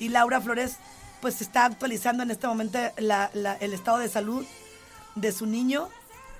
[0.00, 0.76] Y Laura Flores
[1.20, 4.44] pues está actualizando en este momento la- la- el estado de salud
[5.14, 5.88] de su niño.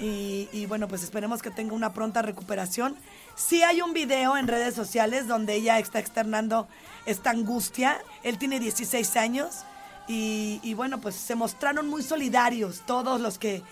[0.01, 2.97] Y, y, bueno, pues esperemos que tenga una pronta recuperación.
[3.37, 6.67] Sí hay un video en redes sociales donde ella está externando
[7.07, 8.01] esta angustia.
[8.23, 9.65] Él tiene 16 años
[10.09, 13.63] y, y bueno, pues se mostraron muy solidarios todos los que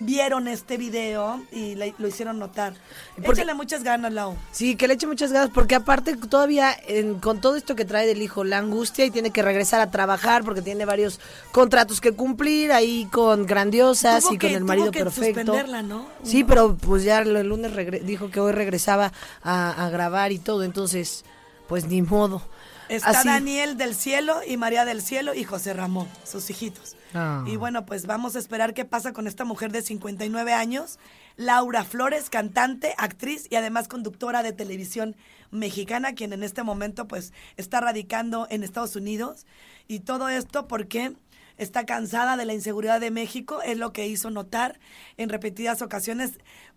[0.00, 2.74] vieron este video y le- lo hicieron notar.
[3.16, 4.36] Porque- Échale muchas ganas, Lau.
[4.52, 8.06] Sí, que le eche muchas ganas, porque aparte todavía en- con todo esto que trae
[8.06, 11.18] del hijo, la angustia y tiene que regresar a trabajar porque tiene varios
[11.50, 15.40] contratos que cumplir ahí con Grandiosas Tuvo y que- con el marido que perfecto.
[15.40, 16.06] suspenderla, ¿no?
[16.22, 17.72] Sí, pero pues ya el lunes
[18.06, 21.24] dijo que hoy regresaba a, a grabar y todo, entonces
[21.66, 22.40] pues ni modo.
[22.88, 26.96] Está Así- Daniel del Cielo y María del Cielo y José Ramón, sus hijitos.
[27.14, 27.44] Ah.
[27.46, 30.98] Y bueno, pues vamos a esperar qué pasa con esta mujer de 59 años,
[31.36, 35.16] Laura Flores, cantante, actriz y además conductora de televisión
[35.50, 39.46] mexicana, quien en este momento pues está radicando en Estados Unidos.
[39.86, 41.12] Y todo esto porque
[41.56, 44.78] está cansada de la inseguridad de México, es lo que hizo notar
[45.16, 46.32] en repetidas ocasiones.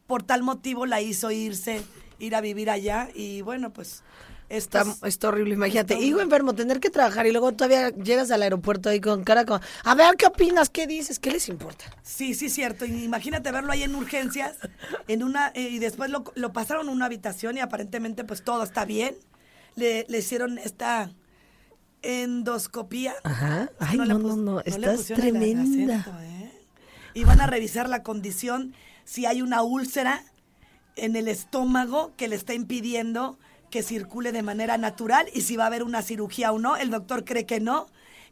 [0.08, 1.82] Por tal motivo la hizo irse,
[2.19, 4.04] ir a vivir allá y bueno, pues...
[4.52, 5.94] Está, estos- está horrible, imagínate.
[5.94, 9.46] está Hijo enfermo, tener que trabajar y luego todavía llegas al aeropuerto ahí con cara
[9.46, 9.62] con...
[9.84, 10.70] A ver, ¿qué opinas?
[10.70, 11.20] ¿Qué dices?
[11.20, 11.86] ¿Qué les importa?
[12.04, 12.86] Sí, sí, cierto.
[12.86, 14.56] Imagínate verlo ahí en urgencias,
[15.08, 18.64] en una eh, y después lo, lo pasaron a una habitación y aparentemente pues todo
[18.64, 19.16] está bien.
[19.76, 21.12] Le, le hicieron esta
[22.02, 23.14] endoscopía.
[23.24, 23.70] Ajá.
[23.80, 25.62] Ay, no, no, no, estás tremenda.
[25.64, 26.52] acento, ¿eh?
[27.14, 28.74] Y van a revisar la condición,
[29.06, 30.24] si hay una úlcera
[30.96, 33.38] en el estómago que le está impidiendo
[33.72, 36.78] que circule de manera natural y si va a haber una cirugía o no.
[36.78, 37.88] El doctor cree que no,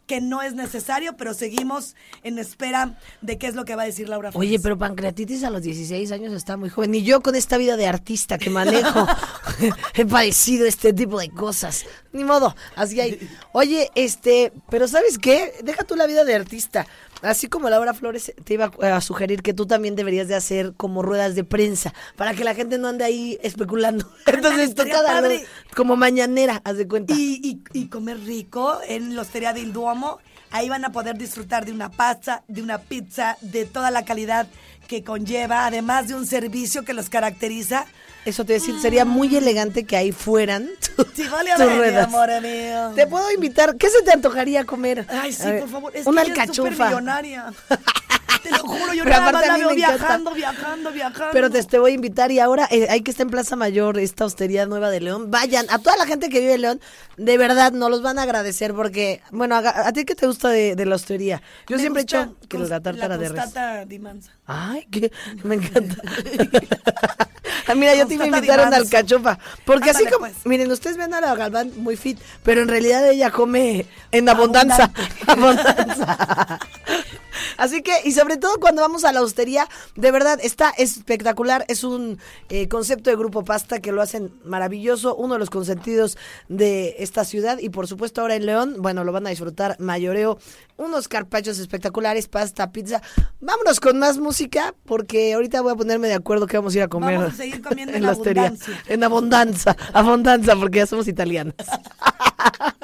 [0.06, 3.86] que no es necesario, pero seguimos en espera de qué es lo que va a
[3.86, 4.48] decir Laura Flores.
[4.48, 6.94] Oye, pero pancreatitis a los 16 años está muy joven.
[6.96, 9.08] Y yo con esta vida de artista que manejo
[9.94, 11.86] he padecido este tipo de cosas.
[12.12, 13.30] Ni modo, así hay.
[13.52, 15.54] Oye, este, pero ¿sabes qué?
[15.64, 16.88] Deja tú la vida de artista.
[17.22, 21.02] Así como Laura Flores te iba a sugerir que tú también deberías de hacer como
[21.02, 24.10] ruedas de prensa para que la gente no ande ahí especulando.
[24.26, 25.46] Entonces estaría toca darle padre.
[25.76, 27.14] como mañanera, haz de cuenta.
[27.14, 27.40] y,
[27.74, 30.20] y- y comer rico en la Hostería del Duomo.
[30.52, 34.48] Ahí van a poder disfrutar de una pasta, de una pizza, de toda la calidad
[34.88, 37.86] que conlleva, además de un servicio que los caracteriza.
[38.30, 41.66] Eso te voy a decir, sería muy elegante que ahí fueran tu- Sí, vale, tus
[41.66, 42.08] mi ruedas.
[42.08, 42.92] amor mío.
[42.96, 43.76] Te puedo invitar.
[43.78, 45.06] ¿Qué se te antojaría comer?
[45.10, 45.92] Ay, sí, ver, por favor.
[45.96, 47.52] Es una que supermillonaria.
[48.44, 51.32] Te lo juro, yo Pero nada más la veo viajando, viajando, viajando.
[51.34, 54.00] Pero te, te voy a invitar y ahora eh, hay que estar en Plaza Mayor,
[54.00, 55.30] esta hostería nueva de León.
[55.30, 56.82] Vayan, a toda la gente que vive en León,
[57.18, 60.48] de verdad, nos los van a agradecer porque, bueno, a, a ti que te gusta
[60.48, 61.42] de, de la hostería.
[61.68, 63.44] Yo Me siempre he hecho que la tártara de res.
[63.90, 64.32] di manza.
[64.46, 65.12] Ay, que
[65.44, 65.96] me encanta.
[67.76, 68.98] Mira, yo te iba a Constata invitar a una Dimanzo.
[68.98, 69.40] alcachofa.
[69.66, 70.46] Porque así como, pues.
[70.46, 74.92] miren, ustedes ven a la Galván muy fit, pero en realidad ella come en abundancia.
[75.28, 76.60] Abundancia.
[77.58, 81.66] Así que, y sobre todo cuando vamos a la hostería, de verdad, está espectacular.
[81.68, 86.18] Es un eh, concepto de Grupo Pasta que lo hacen maravilloso, uno de los consentidos
[86.48, 87.60] de esta ciudad.
[87.60, 90.40] Y por supuesto, ahora en León, bueno, lo van a disfrutar mayoreo.
[90.78, 93.02] Unos carpachos espectaculares, pasta, pizza.
[93.42, 96.84] Vámonos con más música, porque ahorita voy a ponerme de acuerdo que vamos a ir
[96.84, 97.18] a comer.
[97.18, 98.44] Vamos a seguir comiendo en la hostería.
[98.44, 98.84] abundancia.
[98.88, 101.56] En abundancia, abundancia, porque ya somos italianas.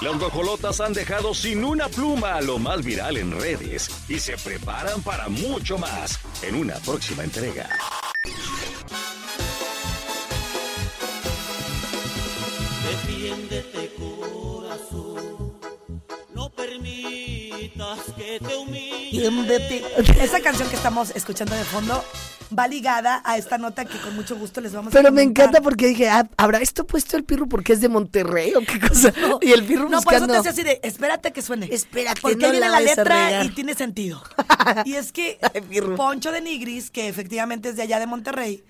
[0.00, 4.34] Las guajolotas han dejado sin una pluma a lo más viral en redes y se
[4.38, 7.68] preparan para mucho más en una próxima entrega.
[12.88, 15.58] Defiéndete corazón,
[16.34, 19.28] no permitas que te humille.
[20.18, 22.02] Esa canción que estamos escuchando de fondo
[22.56, 25.60] va ligada a esta nota que con mucho gusto les vamos a Pero me encanta
[25.60, 29.12] porque dije, ah, ¿habrá esto puesto el pirro porque es de Monterrey o qué cosa?
[29.40, 30.32] y el pirro No, por eso buscando...
[30.32, 31.68] te hace así de, espérate que suene.
[31.70, 34.22] Espérate, Porque no viene la letra y tiene sentido.
[34.84, 35.80] y es que Ay.
[35.96, 38.64] Poncho de Nigris, que efectivamente es de allá de Monterrey,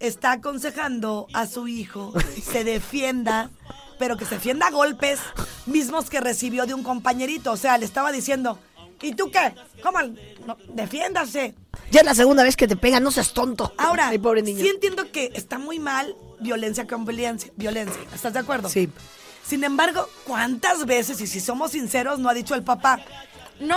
[0.00, 3.50] está aconsejando a su hijo se defienda,
[3.98, 5.20] pero que se defienda a golpes
[5.66, 7.52] mismos que recibió de un compañerito.
[7.52, 8.58] O sea, le estaba diciendo,
[9.02, 9.54] ¿y tú qué?
[9.82, 9.98] ¿Cómo?
[10.46, 11.54] No, defiéndase.
[11.90, 13.72] Ya es la segunda vez que te pegan, no seas tonto.
[13.78, 14.60] Ahora, Ay, pobre niño.
[14.62, 17.52] sí entiendo que está muy mal violencia con violencia.
[17.56, 18.00] violencia.
[18.14, 18.68] ¿Estás de acuerdo?
[18.68, 18.88] Sí.
[19.46, 23.00] Sin embargo, ¿cuántas veces, y si somos sinceros, no ha dicho el papá,
[23.60, 23.76] no,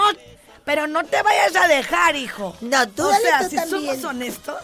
[0.65, 2.55] pero no te vayas a dejar, hijo?
[2.61, 3.81] No, tú O dale sea, tú si también.
[3.85, 4.55] somos honestos,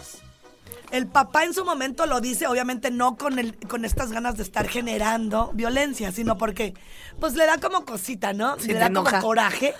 [0.90, 4.42] el papá en su momento lo dice, obviamente no con el, con estas ganas de
[4.42, 6.74] estar generando violencia, sino porque
[7.20, 8.58] pues le da como cosita, ¿no?
[8.58, 9.10] Sí, le te da enoja.
[9.12, 9.74] como coraje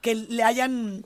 [0.00, 1.04] que le hayan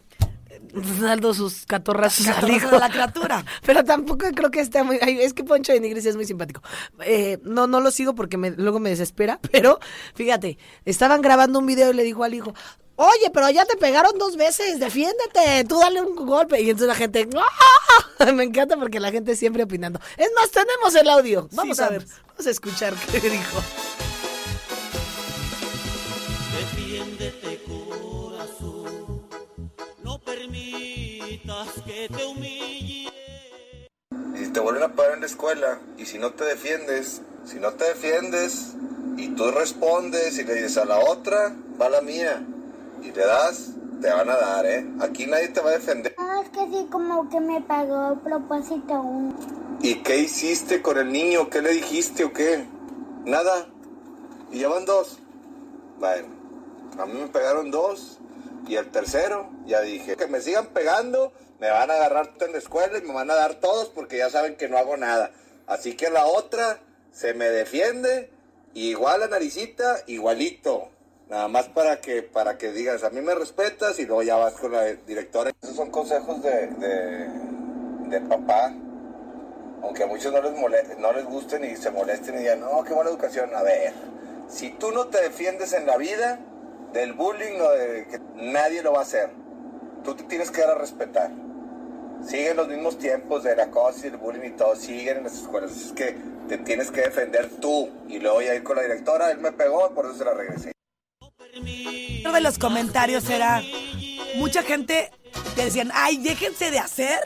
[1.01, 2.77] dando sus catorrazos al Catorrazos hijo.
[2.77, 3.45] a la criatura.
[3.67, 4.99] Pero tampoco creo que esté muy...
[5.03, 6.63] ay, es que Poncho de Nigris es muy simpático.
[7.05, 9.79] Eh, no, no lo sigo porque me- luego me desespera, pero
[10.15, 12.55] fíjate, estaban grabando un video y le dijo al hijo...
[12.97, 16.61] Oye, pero ya te pegaron dos veces, defiéndete, tú dale un golpe.
[16.63, 18.25] Y entonces la gente, ¡ah!
[18.33, 19.99] me encanta porque la gente siempre opinando.
[20.17, 21.49] Es más, tenemos el audio.
[21.51, 23.61] Vamos a ver, vamos a escuchar qué dijo.
[34.55, 37.87] Te vuelven a parar en la escuela y si no te defiendes, si no te
[37.87, 38.75] defiendes
[39.17, 42.41] y tú respondes y le dices a la otra, va la mía
[43.03, 44.87] y le das, te van a dar, ¿eh?
[45.01, 46.15] Aquí nadie te va a defender.
[46.17, 49.35] No, es que sí, como que me pagó a propósito un...
[49.83, 51.51] ¿Y qué hiciste con el niño?
[51.51, 52.65] ¿Qué le dijiste o qué?
[53.25, 53.67] Nada.
[54.53, 55.19] Y ya van dos.
[55.99, 56.29] Bueno,
[57.01, 58.21] a mí me pegaron dos
[58.69, 62.59] y el tercero ya dije que me sigan pegando, me van a agarrar en la
[62.59, 65.31] escuela y me van a dar todos porque ya saben que no hago nada.
[65.67, 66.79] Así que la otra
[67.13, 68.31] se me defiende,
[68.75, 70.91] igual la naricita, igualito.
[71.29, 74.55] Nada más para que para que digas, a mí me respetas y luego ya vas
[74.55, 75.53] con la directora.
[75.63, 76.67] Esos son consejos de,
[78.09, 78.73] de, papá
[79.83, 82.83] aunque a muchos no les, mole- no les gusten y se molesten y digan, no,
[82.85, 83.55] qué buena educación.
[83.55, 83.93] A ver,
[84.49, 86.39] si tú no te defiendes en la vida
[86.95, 89.31] del bullying o de que nadie lo va a hacer,
[90.03, 91.31] tú te tienes que dar a respetar.
[92.27, 95.73] Siguen los mismos tiempos del acoso y el bullying y todo, siguen en las escuelas.
[95.73, 96.17] Es que
[96.49, 99.93] te tienes que defender tú y luego ya ir con la directora, él me pegó,
[99.95, 100.73] por eso se la regresé.
[102.21, 103.63] Uno de los comentarios era,
[104.37, 105.11] mucha gente
[105.55, 107.21] que decían, ay, déjense de hacer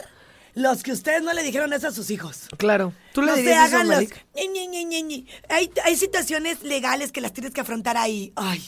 [0.54, 2.48] los que ustedes no le dijeron eso a sus hijos.
[2.56, 2.92] Claro.
[3.12, 4.10] ¿Tú le no se dirías eso, hagan los...
[4.34, 5.26] Ñe, Ñe.
[5.48, 8.32] Hay, hay situaciones legales que las tienes que afrontar ahí.
[8.34, 8.62] Ay,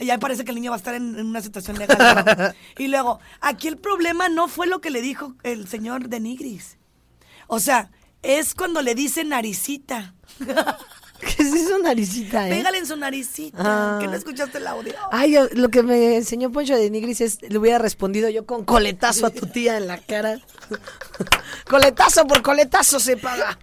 [0.00, 2.54] ya parece que el niño va a estar en, en una situación legal.
[2.78, 6.78] y luego, aquí el problema no fue lo que le dijo el señor de Nigris.
[7.46, 7.90] O sea,
[8.22, 10.14] es cuando le dice naricita.
[11.20, 12.50] ¿Qué es eso, naricita, eh?
[12.52, 13.58] Pégale en su naricita.
[13.60, 13.98] Ah.
[14.00, 14.94] Que no escuchaste el audio.
[15.12, 18.64] Ay, yo- lo que me enseñó Poncho de Nigris es, le hubiera respondido yo con
[18.64, 20.40] coletazo a tu tía en la cara.
[21.68, 23.58] coletazo por coletazo se paga.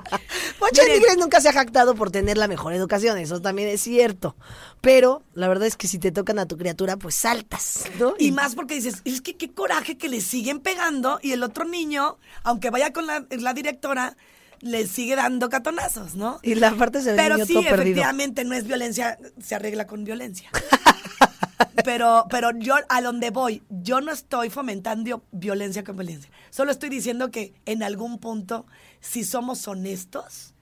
[0.58, 1.18] Poncho Miren.
[1.18, 4.36] Nunca se ha jactado por tener la mejor educación, eso también es cierto.
[4.80, 8.14] Pero la verdad es que si te tocan a tu criatura, pues saltas, ¿no?
[8.18, 11.64] Y más porque dices, es que qué coraje que le siguen pegando y el otro
[11.64, 14.16] niño, aunque vaya con la, la directora,
[14.60, 16.38] le sigue dando catonazos, ¿no?
[16.42, 17.82] Y la parte se ve Pero niño sí, todo perdido.
[17.82, 20.50] efectivamente, no es violencia, se arregla con violencia.
[21.84, 26.30] pero, pero yo a donde voy, yo no estoy fomentando violencia con violencia.
[26.50, 28.66] Solo estoy diciendo que en algún punto,
[29.06, 30.54] si somos honestos,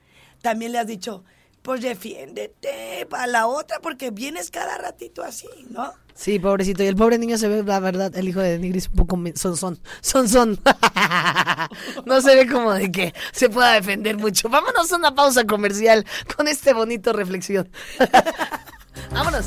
[0.42, 1.24] también le has dicho,
[1.62, 5.92] pues defiéndete para la otra, porque vienes cada ratito así, ¿no?
[6.14, 6.84] Sí, pobrecito.
[6.84, 9.56] Y el pobre niño se ve, la verdad, el hijo de Nigris un poco son
[9.56, 9.80] son.
[10.00, 10.60] Son son.
[12.04, 14.48] no se ve como de que se pueda defender mucho.
[14.48, 16.04] Vámonos a una pausa comercial
[16.36, 17.68] con este bonito reflexión.
[19.10, 19.46] Vámonos.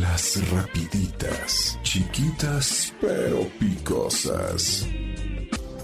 [0.00, 4.86] Las rapiditas, chiquitas pero picosas.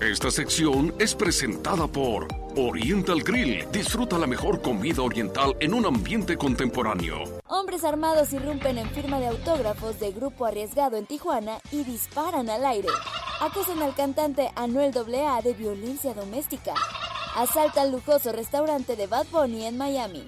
[0.00, 3.66] Esta sección es presentada por Oriental Grill.
[3.72, 7.24] Disfruta la mejor comida oriental en un ambiente contemporáneo.
[7.48, 12.64] Hombres armados irrumpen en firma de autógrafos de grupo arriesgado en Tijuana y disparan al
[12.64, 12.86] aire.
[13.40, 16.74] Acusan al cantante Anuel AA de violencia doméstica.
[17.34, 20.24] Asaltan lujoso restaurante de Bad Bunny en Miami.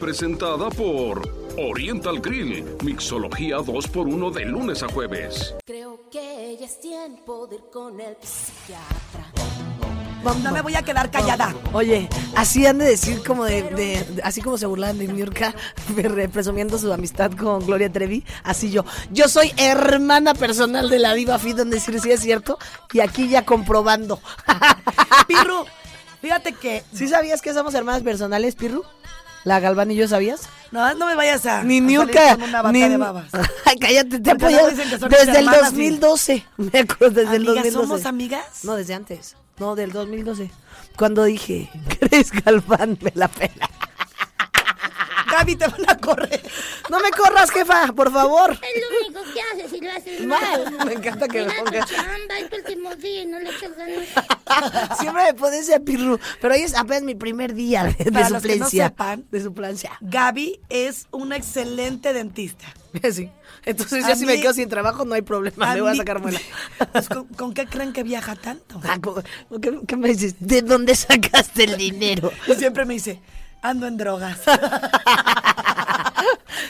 [0.00, 2.64] Presentada por Oriental Grill.
[2.84, 5.54] Mixología 2x1 de lunes a jueves.
[5.66, 9.32] Creo que ya es tiempo de ir con el psiquiatra.
[10.42, 11.54] No me voy a quedar callada.
[11.72, 15.54] Oye, así han de decir como de, de- de- así como se burlan de Niurka
[16.32, 18.84] presumiendo su amistad con Gloria Trevi, así yo.
[19.10, 22.58] Yo soy hermana personal de la diva Fit, donde decir si es cierto,
[22.92, 24.20] y aquí ya comprobando.
[25.28, 25.64] Pirru,
[26.20, 26.82] fíjate que...
[26.92, 28.84] ¿Sí sabías que somos hermanas personales, Pirru?
[29.48, 30.42] La Galván y yo, ¿sabías?
[30.72, 31.64] No, no me vayas a...
[31.64, 32.36] Ni Niurka,
[32.70, 32.82] ni...
[32.86, 33.30] de babas.
[33.64, 36.44] Ay, cállate, te mis desde el hermanas y- 2012.
[36.58, 37.72] Me acuerdo, desde el Amigas, 2012.
[37.72, 38.44] ¿somos amigas?
[38.64, 39.36] No, desde antes.
[39.58, 40.50] No, del 2012.
[40.98, 43.70] Cuando dije, ¿crees Galván me la pela?
[45.30, 46.40] Gaby, te van a correr.
[46.90, 48.52] No me corras, jefa, por favor.
[48.52, 50.86] Es lo único que haces y lo haces mal.
[50.86, 51.90] Me encanta que me pongas.
[51.90, 54.98] chamba, es tu último día y no le echas ganas.
[54.98, 56.18] Siempre me pones ese pirru.
[56.40, 58.88] Pero hoy es apenas mi primer día de, de Para los que no suplencia.
[58.88, 59.92] sepan, de suplencia.
[60.00, 62.64] Gaby es una excelente dentista.
[63.12, 63.30] Sí.
[63.66, 66.20] Entonces A ya si me quedo sin trabajo no hay problema, me voy a sacar
[66.20, 66.40] muela.
[66.92, 68.80] Pues, ¿con, con qué creen que viaja tanto?
[68.82, 69.22] Ah, ¿cómo-
[69.60, 70.36] ¿Qué, qué me dices?
[70.40, 72.32] ¿De dónde sacaste el dinero?
[72.46, 73.20] Y siempre me dice,
[73.62, 74.38] ando en drogas.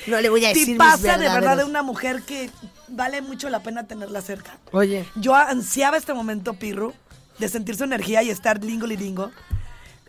[0.07, 2.51] No le voy a decir Si mis pasa de verdad de una mujer que
[2.89, 4.57] vale mucho la pena tenerla cerca.
[4.73, 6.95] Oye, Yo ansiaba este momento, Pirru,
[7.39, 9.31] de sentir su energía y estar lingo lingo.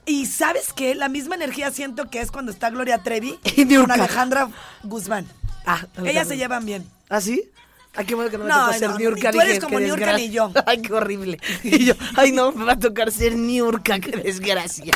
[0.05, 0.95] Y ¿sabes qué?
[0.95, 3.91] La misma energía siento que es cuando está Gloria Trevi Y con.
[3.91, 4.49] Alejandra
[4.83, 5.25] Guzmán.
[5.65, 6.89] ah, Ellas se llevan bien.
[7.09, 7.49] ¿Ah, sí?
[7.95, 9.31] Ah, qué bueno que no me No, tocó ser no, Niurka.
[9.31, 10.51] tú eres como Niurka ni yo.
[10.65, 11.39] Ay, qué horrible.
[11.63, 14.93] Y yo, ay, no, me va a tocar ser Niurka, qué desgracia.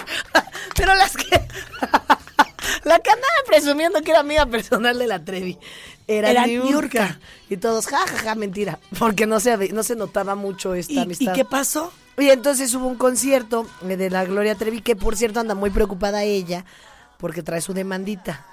[0.75, 1.41] Pero las que...
[3.61, 5.57] Presumiendo que era amiga personal de la Trevi.
[6.07, 6.69] Era, Era Niurka.
[6.69, 7.19] Niurka.
[7.49, 8.79] Y todos, ja, ja, ja, mentira.
[8.99, 11.33] Porque no se, no se notaba mucho esta ¿Y, amistad.
[11.33, 11.91] ¿Y qué pasó?
[12.17, 15.69] Y entonces hubo un concierto eh, de la Gloria Trevi, que por cierto anda muy
[15.69, 16.65] preocupada ella,
[17.17, 18.45] porque trae su demandita.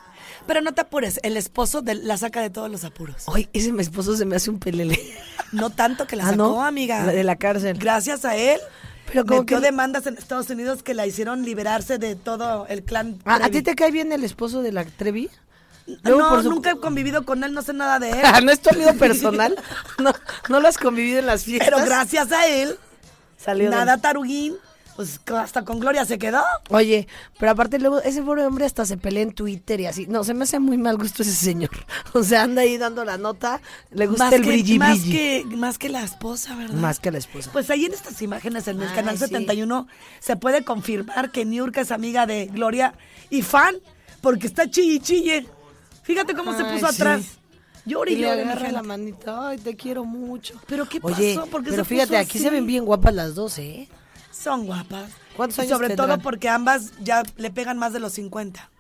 [0.46, 3.24] Pero no te apures, el esposo de- la saca de todos los apuros.
[3.34, 4.98] Ay, ese mi esposo se me hace un pelele.
[5.52, 6.62] No tanto que la Ah, sacó, ¿no?
[6.64, 7.04] amiga.
[7.04, 7.76] La de la cárcel.
[7.78, 8.58] Gracias a él.
[9.12, 12.82] Pero como metió que- demandas en Estados Unidos que la hicieron liberarse de todo el
[12.84, 13.18] clan.
[13.24, 15.28] Ah, ¿A ti te cae bien el esposo de la Trevi?
[15.86, 18.44] No, Luego, por su- nunca he convivido con él, no sé nada de él.
[18.44, 19.56] ¿No es tu amigo personal?
[19.98, 20.12] ¿No,
[20.48, 21.68] ¿No lo has convivido en las fiestas?
[21.70, 22.76] Pero gracias a él,
[23.36, 24.54] Salió de- nada taruguín,
[25.06, 26.42] pues hasta con Gloria se quedó.
[26.68, 27.08] Oye,
[27.38, 30.06] pero aparte luego ese pobre hombre hasta se pelea en Twitter y así.
[30.06, 31.70] No, se me hace muy mal gusto ese señor.
[32.12, 33.60] O sea, anda ahí dando la nota.
[33.90, 35.12] Le gusta Más el que, brilli más brilli.
[35.12, 36.74] que Más que la esposa, ¿verdad?
[36.74, 37.50] Más que la esposa.
[37.52, 39.24] Pues ahí en estas imágenes en el Ay, canal sí.
[39.26, 39.86] 71
[40.18, 42.94] se puede confirmar que Niurka es amiga de Gloria
[43.30, 43.76] y fan
[44.20, 45.46] porque está chille chille.
[46.02, 46.94] Fíjate cómo se puso sí.
[46.96, 47.22] atrás.
[47.86, 49.48] Llora y le agarra la manita.
[49.48, 50.60] Ay, te quiero mucho.
[50.66, 51.46] ¿Pero qué Oye, pasó?
[51.50, 52.44] ¿Por qué pero se fíjate, puso aquí así?
[52.44, 53.88] se ven bien guapas las dos, ¿eh?
[54.42, 55.10] Son guapas.
[55.36, 56.08] ¿Cuántos Y años sobre tendrán?
[56.08, 58.70] todo porque ambas ya le pegan más de los 50.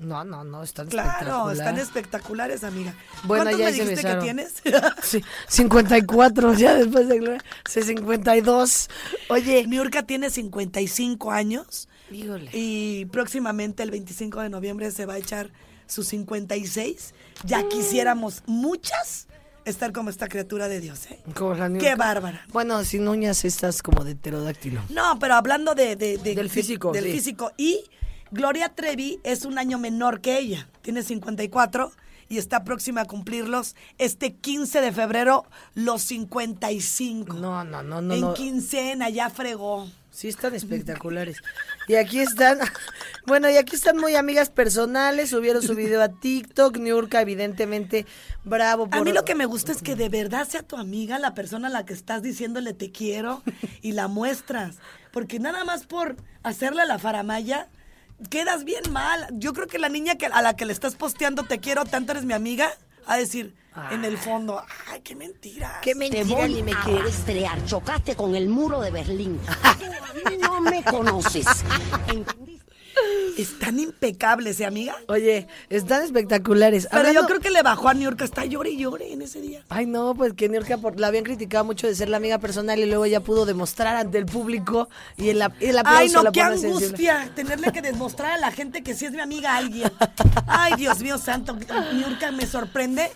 [0.00, 1.58] No, no, no, están Claro, espectaculares.
[1.60, 2.94] están espectaculares, amiga.
[3.22, 4.54] Bueno, ¿Cuántos ya me dijiste que tienes?
[5.02, 7.38] Sí, 54, ya después de.
[7.68, 8.88] Sí, 52.
[9.28, 12.50] Oye, Niurka tiene 55 años híjole.
[12.52, 15.50] y próximamente el 25 de noviembre se va a echar
[15.86, 17.14] sus 56.
[17.44, 17.68] Ya Mm.
[17.68, 19.28] quisiéramos muchas
[19.64, 21.20] estar como esta criatura de Dios, ¿eh?
[21.34, 21.70] Como la.
[21.70, 22.44] Qué bárbara.
[22.52, 24.82] Bueno, sin uñas estás como de pterodáctilo.
[24.90, 27.12] No, pero hablando de, de- de- Del físico, Del sí.
[27.12, 27.52] físico.
[27.56, 27.84] Y
[28.30, 30.68] Gloria Trevi es un año menor que ella.
[30.82, 31.92] Tiene 54
[32.28, 37.34] y está próxima a cumplirlos este 15 de febrero los 55.
[37.34, 38.14] No, no, no, no.
[38.14, 38.34] en no.
[38.34, 39.86] quincena ya fregó.
[40.14, 41.42] Sí, están espectaculares.
[41.88, 42.60] Y aquí están,
[43.26, 48.06] bueno, y aquí están muy amigas personales, subieron su video a TikTok, Niurka evidentemente
[48.44, 49.00] bravo por...
[49.00, 51.66] A mí lo que me gusta es que de verdad sea tu amiga la persona
[51.66, 53.42] a la que estás diciéndole te quiero
[53.82, 54.76] y la muestras.
[55.12, 57.68] Porque nada más por hacerle la faramaya,
[58.30, 59.26] quedas bien mal.
[59.32, 62.12] Yo creo que la niña que, a la que le estás posteando te quiero tanto,
[62.12, 62.70] eres mi amiga,
[63.06, 63.54] a decir
[63.90, 65.80] en el fondo, ay, qué mentira.
[65.82, 67.04] Qué Te mentira, voy ni me a quieres.
[67.16, 67.64] rastrear.
[67.64, 69.40] Chocaste con el muro de Berlín.
[69.44, 69.50] Tú
[70.28, 71.46] a mí no me conoces.
[72.08, 72.63] ¿Entendiste?
[73.36, 74.94] Están impecables, ¿eh, amiga?
[75.08, 76.86] Oye, están espectaculares.
[76.90, 79.22] Pero Hablando- yo creo que le bajó a New York, está llore y llore en
[79.22, 79.62] ese día.
[79.68, 82.78] Ay, no, pues que Niurka por- la habían criticado mucho de ser la amiga personal
[82.78, 86.22] y luego ya pudo demostrar ante el público y el, ap- el aplauso Ay, no,
[86.22, 86.74] la qué sensible.
[86.76, 89.90] angustia tenerle que demostrar a la gente que sí es mi amiga alguien.
[90.46, 91.56] Ay, Dios mío santo,
[91.92, 93.10] Niurka, me sorprende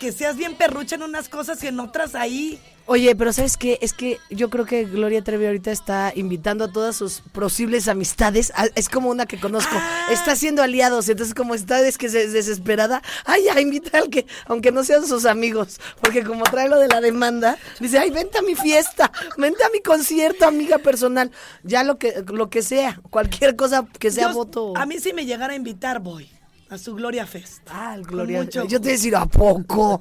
[0.00, 2.58] que seas bien perrucha en unas cosas y en otras ahí.
[2.90, 3.78] Oye, pero ¿sabes qué?
[3.82, 8.50] Es que yo creo que Gloria Trevi ahorita está invitando a todas sus posibles amistades.
[8.56, 9.74] a- Es como una que conozco.
[9.76, 10.06] Ah.
[10.10, 11.06] Está haciendo aliados.
[11.10, 15.06] Entonces, como está es que se desesperada, ay, ya invita al que, aunque no sean
[15.06, 15.78] sus amigos.
[16.00, 19.68] Porque como trae lo de la demanda, dice, ay, vente a mi fiesta, vente a
[19.68, 21.30] mi concierto, amiga personal.
[21.64, 24.72] Ya lo que, lo que sea, cualquier cosa que sea Yo- voto.
[24.78, 26.30] A mí si me llegara a invitar, voy
[26.70, 27.62] a su Gloria Fest.
[27.70, 28.42] Ah, el Gloria.
[28.42, 30.00] mucho Yo te voy a decir, ¿a poco?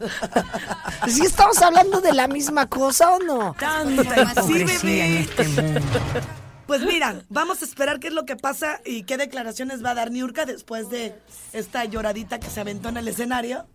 [1.07, 3.55] ¿Sí estamos hablando de la misma cosa o no?
[4.45, 5.28] Sí, bebé.
[6.68, 9.95] Pues mira, vamos a esperar qué es lo que pasa y qué declaraciones va a
[9.95, 11.15] dar Niurka después de
[11.53, 13.65] esta lloradita que se aventó en el escenario.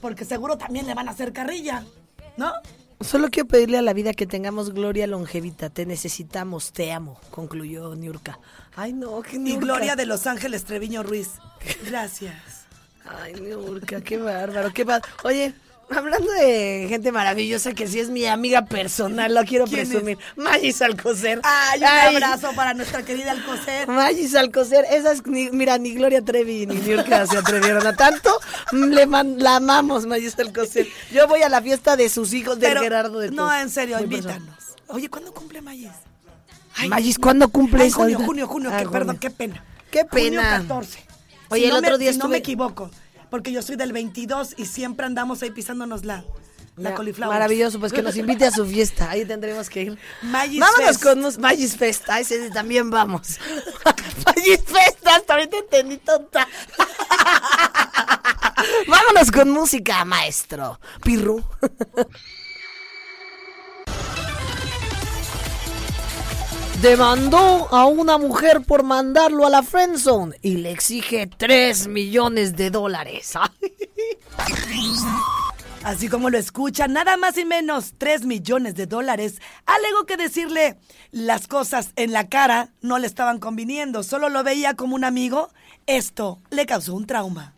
[0.00, 1.84] Porque seguro también le van a hacer carrilla,
[2.38, 2.52] ¿no?
[3.00, 5.68] Solo quiero pedirle a la vida que tengamos gloria longevita.
[5.68, 8.38] Te necesitamos, te amo, concluyó Niurka.
[8.76, 9.56] Ay, no, qué Y.
[9.56, 11.30] Gloria de Los Ángeles Treviño Ruiz.
[11.86, 12.34] Gracias.
[13.04, 15.12] Ay, Niurka, qué bárbaro, qué bárbaro.
[15.24, 15.54] Oye,
[15.94, 20.16] Hablando de gente maravillosa que sí es mi amiga personal, lo quiero ¿Quién presumir.
[20.36, 21.40] Magis Alcocer.
[21.42, 22.14] Ay, un Ay.
[22.14, 23.88] abrazo para nuestra querida Alcocer.
[23.88, 28.30] Magis Alcocer, esas, ni- mira, ni Gloria Trevi ni Niurka se atrevieron a tanto.
[28.72, 30.88] Le man- la amamos, Magis Alcocer.
[31.12, 34.00] Yo voy a la fiesta de sus hijos, de Pero, Gerardo de No, en serio,
[34.00, 34.56] invítanos.
[34.86, 35.90] Oye, ¿cuándo cumple Mayis?
[36.76, 37.94] Ay, Magis, ¿cuándo cumples?
[37.94, 38.92] Junio, junio, junio, Ah, que, junio.
[38.98, 39.64] perdón, qué pena.
[39.90, 40.58] Qué Junio pena.
[40.60, 41.04] 14.
[41.50, 42.90] Oye, Si el no otro me, día si no me equivoco,
[43.30, 46.24] porque yo soy del 22 y siempre andamos ahí pisándonos la,
[46.76, 47.28] la coliflor.
[47.28, 49.10] Maravilloso, pues que nos invite a su fiesta.
[49.10, 49.98] Ahí tendremos que ir.
[50.22, 51.02] Magis Vámonos Fest.
[51.02, 52.04] con nos- Magis Fest.
[52.08, 53.38] Ay, sí, también vamos.
[54.26, 56.48] Magis Fest, hasta ahorita entendí tonta.
[58.88, 60.78] Vámonos con música, maestro.
[61.02, 61.44] Pirru.
[66.82, 72.70] Demandó a una mujer por mandarlo a la friendzone y le exige 3 millones de
[72.70, 73.34] dólares.
[75.84, 79.40] Así como lo escucha, nada más y menos 3 millones de dólares.
[79.64, 80.76] Alegó que decirle
[81.12, 85.50] las cosas en la cara no le estaban conviniendo, solo lo veía como un amigo.
[85.86, 87.54] Esto le causó un trauma.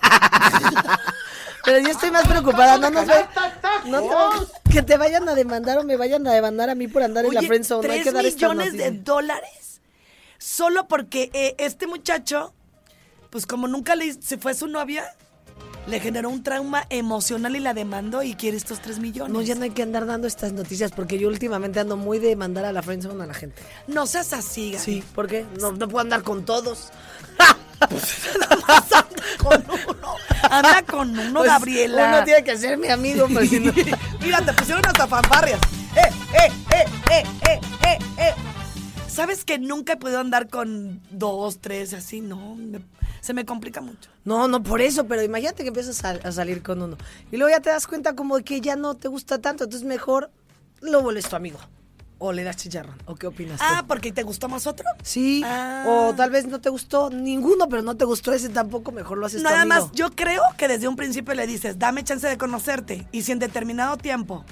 [1.65, 3.27] Pero yo estoy más preocupada, no nos ve-
[3.87, 7.03] no te- que te vayan a demandar o me vayan a demandar a mí por
[7.03, 7.87] andar en la Oye, friendzone.
[7.89, 8.25] No hay tres que dar
[8.57, 9.81] millones de dólares
[10.39, 12.55] solo porque eh, este muchacho,
[13.31, 15.13] pues como nunca le se fue su novia,
[15.87, 19.33] le generó un trauma emocional y la demandó y quiere estos tres millones.
[19.33, 22.35] No, ya no hay que andar dando estas noticias porque yo últimamente ando muy de
[22.37, 23.63] mandar a la friendzone a la gente.
[23.87, 24.85] No seas así, Gaby.
[24.85, 25.45] Sí, ¿por qué?
[25.61, 26.91] No, no puedo andar con todos.
[30.51, 32.09] Anda con uno, Pues, Gabriela.
[32.09, 33.73] Uno tiene que ser mi amigo, pues si no.
[34.21, 35.61] Mira, te pusieron hasta fanfarrias.
[35.95, 38.35] ¡Eh, eh, eh, eh, eh, eh, eh!
[39.17, 42.21] ¿Sabes que nunca he podido andar con dos, tres, así?
[42.21, 42.81] No, me-
[43.21, 44.11] se me complica mucho.
[44.25, 46.97] No, no por eso, pero imagínate que empiezas a, a salir con uno.
[47.33, 50.31] Y luego ya te das cuenta como que ya no te gusta tanto, entonces mejor
[50.83, 51.59] lo vuelves tu amigo.
[52.19, 52.97] O le das chicharrón.
[53.05, 53.59] ¿O qué opinas?
[53.59, 53.65] tú?
[53.67, 54.87] Ah, porque te gustó más otro.
[55.03, 55.85] Sí, Ah.
[55.87, 59.27] o tal vez no te gustó ninguno, pero no te gustó ese tampoco, mejor lo
[59.27, 59.83] haces tu Nada amigo.
[59.87, 63.07] más, yo creo que desde un principio le dices, dame chance de conocerte.
[63.13, 64.45] Y si en determinado tiempo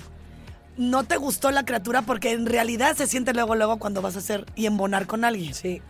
[0.76, 4.18] no te gustó la criatura, porque en realidad se siente luego, luego cuando vas a
[4.18, 5.54] hacer y embonar con alguien.
[5.54, 5.82] Sí.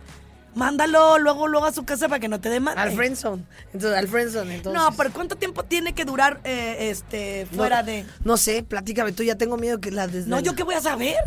[0.53, 2.79] Mándalo luego, luego a su casa para que no te demande.
[2.81, 3.43] Al friendzone.
[3.73, 4.81] Entonces, al friendzone, entonces.
[4.81, 8.05] No, pero ¿cuánto tiempo tiene que durar eh, este No, fuera de...?
[8.23, 10.81] No sé, platícame tú, ya tengo miedo que la des- No, ¿yo qué voy a
[10.81, 11.17] saber?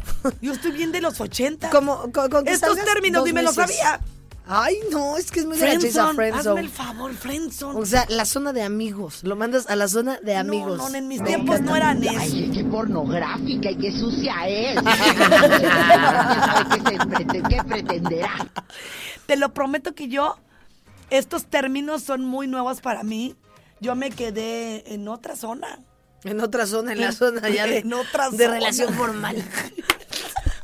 [0.41, 1.69] Yo estoy bien de los 80.
[1.69, 3.77] Como, con, con Estos términos ni me los meses.
[3.77, 4.01] sabía.
[4.51, 6.49] Ay, no, es que es muy derechiza Friendzone, friendzone.
[6.49, 7.79] hazme el favor, friendzone.
[7.79, 9.23] O sea, la zona de amigos.
[9.23, 10.79] Lo mandas a la zona de amigos.
[10.79, 12.19] No, no, en mis tiempos no eran eso.
[12.19, 14.81] Ay, qué pornográfica y qué sucia es.
[17.49, 18.49] Qué, pretenderá.
[19.27, 20.39] Te lo prometo que yo,
[21.11, 23.35] estos términos son muy nuevos para mí.
[23.81, 25.81] Yo me quedé en otra zona.
[26.25, 29.37] En otra zona, en la zona ya de, En otra de relación formal.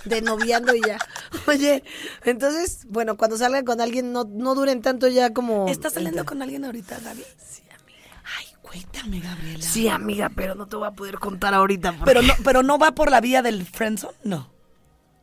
[0.04, 0.98] De noviando y ya.
[1.46, 1.82] Oye,
[2.24, 5.66] entonces, bueno, cuando salgan con alguien, no, no duren tanto ya como.
[5.68, 7.24] ¿Estás saliendo con alguien ahorita, Gaby?
[7.38, 8.22] Sí, amiga.
[8.38, 9.62] Ay, cuéntame, Gabriela.
[9.64, 11.92] Sí, amiga, pero no te voy a poder contar ahorita.
[11.92, 14.52] porque- Pero no, pero no va por la vía del friendzone, no.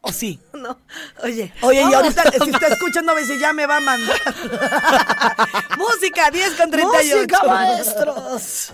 [0.03, 0.39] ¿O sí?
[0.53, 0.79] No.
[1.23, 1.53] Oye.
[1.61, 4.17] Oye, y ahorita, si está escuchando, me dice, ya me va a mandar.
[5.77, 7.15] Música, 10 con 38.
[7.17, 8.73] ¡Música, maestros!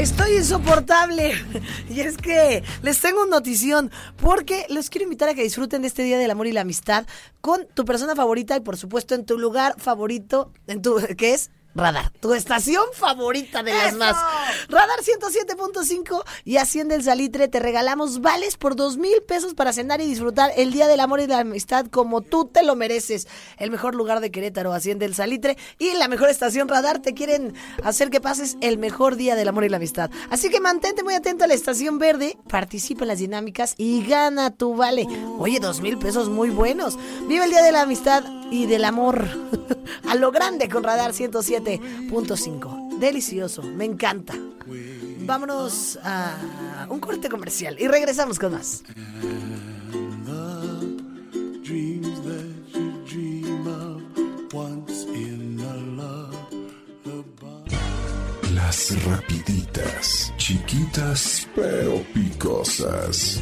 [0.00, 1.34] Estoy insoportable.
[1.90, 3.90] Y es que les tengo notición.
[4.16, 7.04] Porque los quiero invitar a que disfruten de este Día del Amor y la Amistad
[7.42, 11.50] con tu persona favorita y, por supuesto, en tu lugar favorito, en tu, que es
[11.74, 14.16] Radar, tu estación favorita de las más.
[14.68, 20.00] Radar 107.5 y Hacienda el Salitre te regalamos vales por dos mil pesos para cenar
[20.00, 23.28] y disfrutar el Día del Amor y la Amistad como tú te lo mereces.
[23.56, 27.54] El mejor lugar de Querétaro, Hacienda el Salitre y la mejor estación Radar te quieren
[27.84, 30.10] hacer que pases el mejor Día del Amor y la Amistad.
[30.28, 34.50] Así que mantente muy atento a la estación verde, participa en las dinámicas y gana
[34.50, 35.06] tu vale.
[35.38, 36.98] Oye, dos mil pesos muy buenos.
[37.28, 39.28] Vive el Día de la Amistad y del Amor
[40.08, 41.60] a lo grande con Radar 107.
[41.60, 42.98] 7.5.
[42.98, 44.34] Delicioso, me encanta.
[45.20, 48.82] Vámonos a un corte comercial y regresamos con más.
[58.54, 63.40] Las rapiditas, chiquitas pero picosas.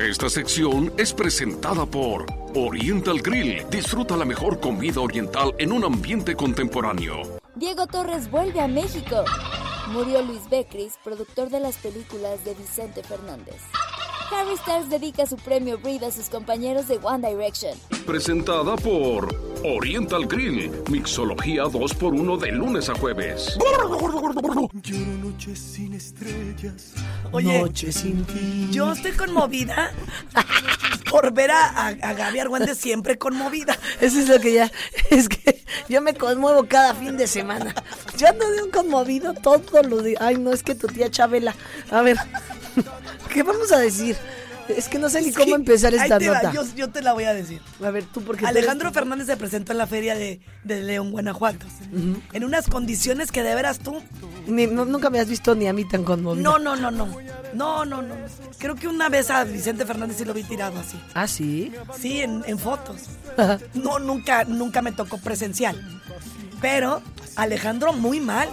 [0.00, 2.24] Esta sección es presentada por
[2.54, 3.66] Oriental Grill.
[3.68, 7.38] Disfruta la mejor comida oriental en un ambiente contemporáneo.
[7.54, 9.22] Diego Torres vuelve a México.
[9.88, 13.60] Murió Luis Becris, productor de las películas de Vicente Fernández.
[14.32, 17.76] Harry Styles dedica su premio Breed a sus compañeros de One Direction.
[18.06, 20.70] Presentada por Oriental Grill.
[20.90, 23.56] Mixología 2x1 de lunes a jueves.
[24.82, 26.92] Lloro noches sin estrellas.
[27.32, 28.68] Oye, Noche sin ti.
[28.70, 29.92] yo estoy conmovida
[31.10, 33.76] por ver a, a, a Gaby Argüende siempre conmovida.
[34.00, 34.70] Eso es lo que ya.
[35.10, 37.74] Es que yo me conmuevo cada fin de semana.
[38.16, 40.20] Yo ando de un conmovido todos los días.
[40.22, 41.54] Ay, no, es que tu tía Chabela.
[41.90, 42.16] A ver,
[43.32, 44.16] ¿qué vamos a decir?
[44.68, 46.52] Es que no sé ni cómo empezar ahí esta te va, nota.
[46.52, 47.60] Yo, yo te la voy a decir.
[47.82, 50.80] A ver, tú, porque tú Alejandro eres- Fernández se presentó en la feria de, de
[50.82, 51.66] León, Guanajuato.
[52.32, 54.00] En unas condiciones que de veras tú.
[54.46, 56.44] Ni- no- nunca me has visto ni a mí tan conmovido.
[56.44, 57.08] No, no, no, no.
[57.52, 58.14] No, no, no.
[58.58, 61.00] Creo que una vez a Vicente Fernández sí lo vi tirado así.
[61.14, 61.72] ¿Ah, sí?
[61.98, 63.06] Sí, en, en fotos.
[63.74, 66.00] No, nunca, nunca me tocó presencial.
[66.60, 67.02] Pero
[67.34, 68.48] Alejandro muy mal.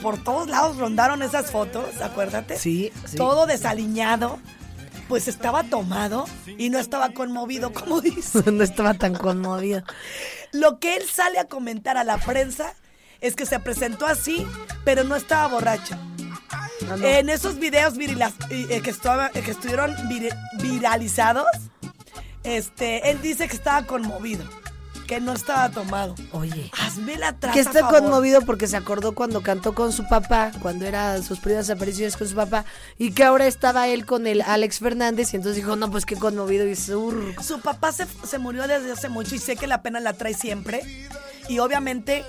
[0.00, 2.58] Por todos lados rondaron esas fotos, acuérdate.
[2.58, 3.16] Sí, sí.
[3.16, 4.38] Todo desaliñado.
[5.08, 6.24] Pues estaba tomado
[6.58, 8.42] y no estaba conmovido, como dice.
[8.52, 9.82] no estaba tan conmovido.
[10.52, 12.74] Lo que él sale a comentar a la prensa
[13.20, 14.46] es que se presentó así,
[14.84, 15.96] pero no estaba borracho.
[16.50, 17.04] Ah, no.
[17.06, 21.46] En esos videos virilas- eh, que, estaba- que estuvieron vir- viralizados,
[22.44, 24.44] este, él dice que estaba conmovido,
[25.12, 26.14] que no estaba tomado.
[26.32, 26.70] Oye.
[26.80, 28.00] Hazme la traza, Que está favor.
[28.00, 32.26] conmovido porque se acordó cuando cantó con su papá, cuando eran sus primeras apariciones con
[32.26, 32.64] su papá,
[32.96, 36.16] y que ahora estaba él con el Alex Fernández, y entonces dijo, no, pues qué
[36.16, 37.14] conmovido, y sur.
[37.42, 40.32] Su papá se, se murió desde hace mucho y sé que la pena la trae
[40.32, 40.80] siempre.
[41.48, 42.24] Y obviamente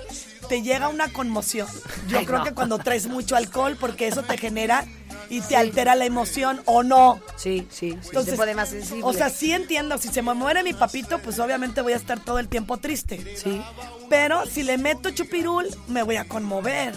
[0.50, 1.68] te llega una conmoción.
[2.08, 2.44] Yo Ay, creo no.
[2.44, 4.84] que cuando traes mucho alcohol, porque eso te genera
[5.30, 7.20] y te altera la emoción o no.
[7.36, 9.02] Sí, sí, sí, Entonces, se pone más sensible.
[9.04, 12.20] O sea, sí entiendo, si se me muere mi papito, pues obviamente voy a estar
[12.20, 13.36] todo el tiempo triste.
[13.36, 13.60] Sí.
[14.08, 16.94] Pero si le meto chupirul, me voy a conmover.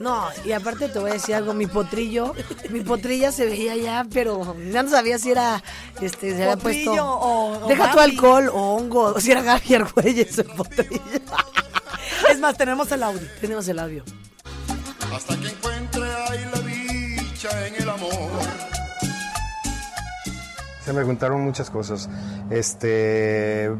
[0.00, 2.34] No, y aparte te voy a decir algo, mi potrillo,
[2.70, 5.62] mi potrilla se veía ya, pero ya no sabía si era,
[6.00, 7.04] este, se había Potrillo puesto...
[7.10, 11.00] o- o Deja tu alcohol o hongo, o si era Gaby Argüelles el potrillo.
[12.30, 13.26] Es más, tenemos el audio.
[13.40, 14.04] Tenemos el audio.
[15.14, 15.50] hasta que la
[17.50, 18.10] en el amor.
[20.84, 22.08] Se me preguntaron muchas cosas.
[22.50, 23.70] Este,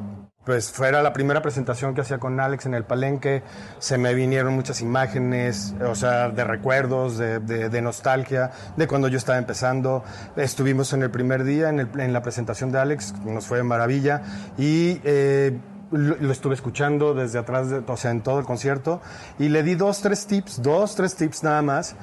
[0.45, 3.43] pues fuera la primera presentación que hacía con Alex en el Palenque,
[3.79, 9.39] se me vinieron muchas imágenes, o sea, de recuerdos, de, nostalgia, de cuando yo estaba
[9.39, 10.05] empezando.
[10.37, 14.23] Estuvimos en el primer día en, la presentación de Alex, nos fue de maravilla
[14.59, 15.59] y eh,
[15.91, 19.01] lo, lo estuve escuchando desde atrás, de- o sea, en todo el concierto
[19.39, 21.97] y le di dos, tres tips, dos, tres tips nada más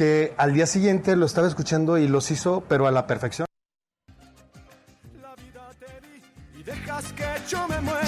[0.00, 3.46] que al día siguiente lo estaba escuchando y los hizo, pero a la perfección.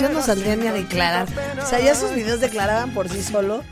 [0.00, 1.28] Yo no saldría ni a declarar.
[1.62, 3.62] O sea, ya sus videos declaraban por sí solo.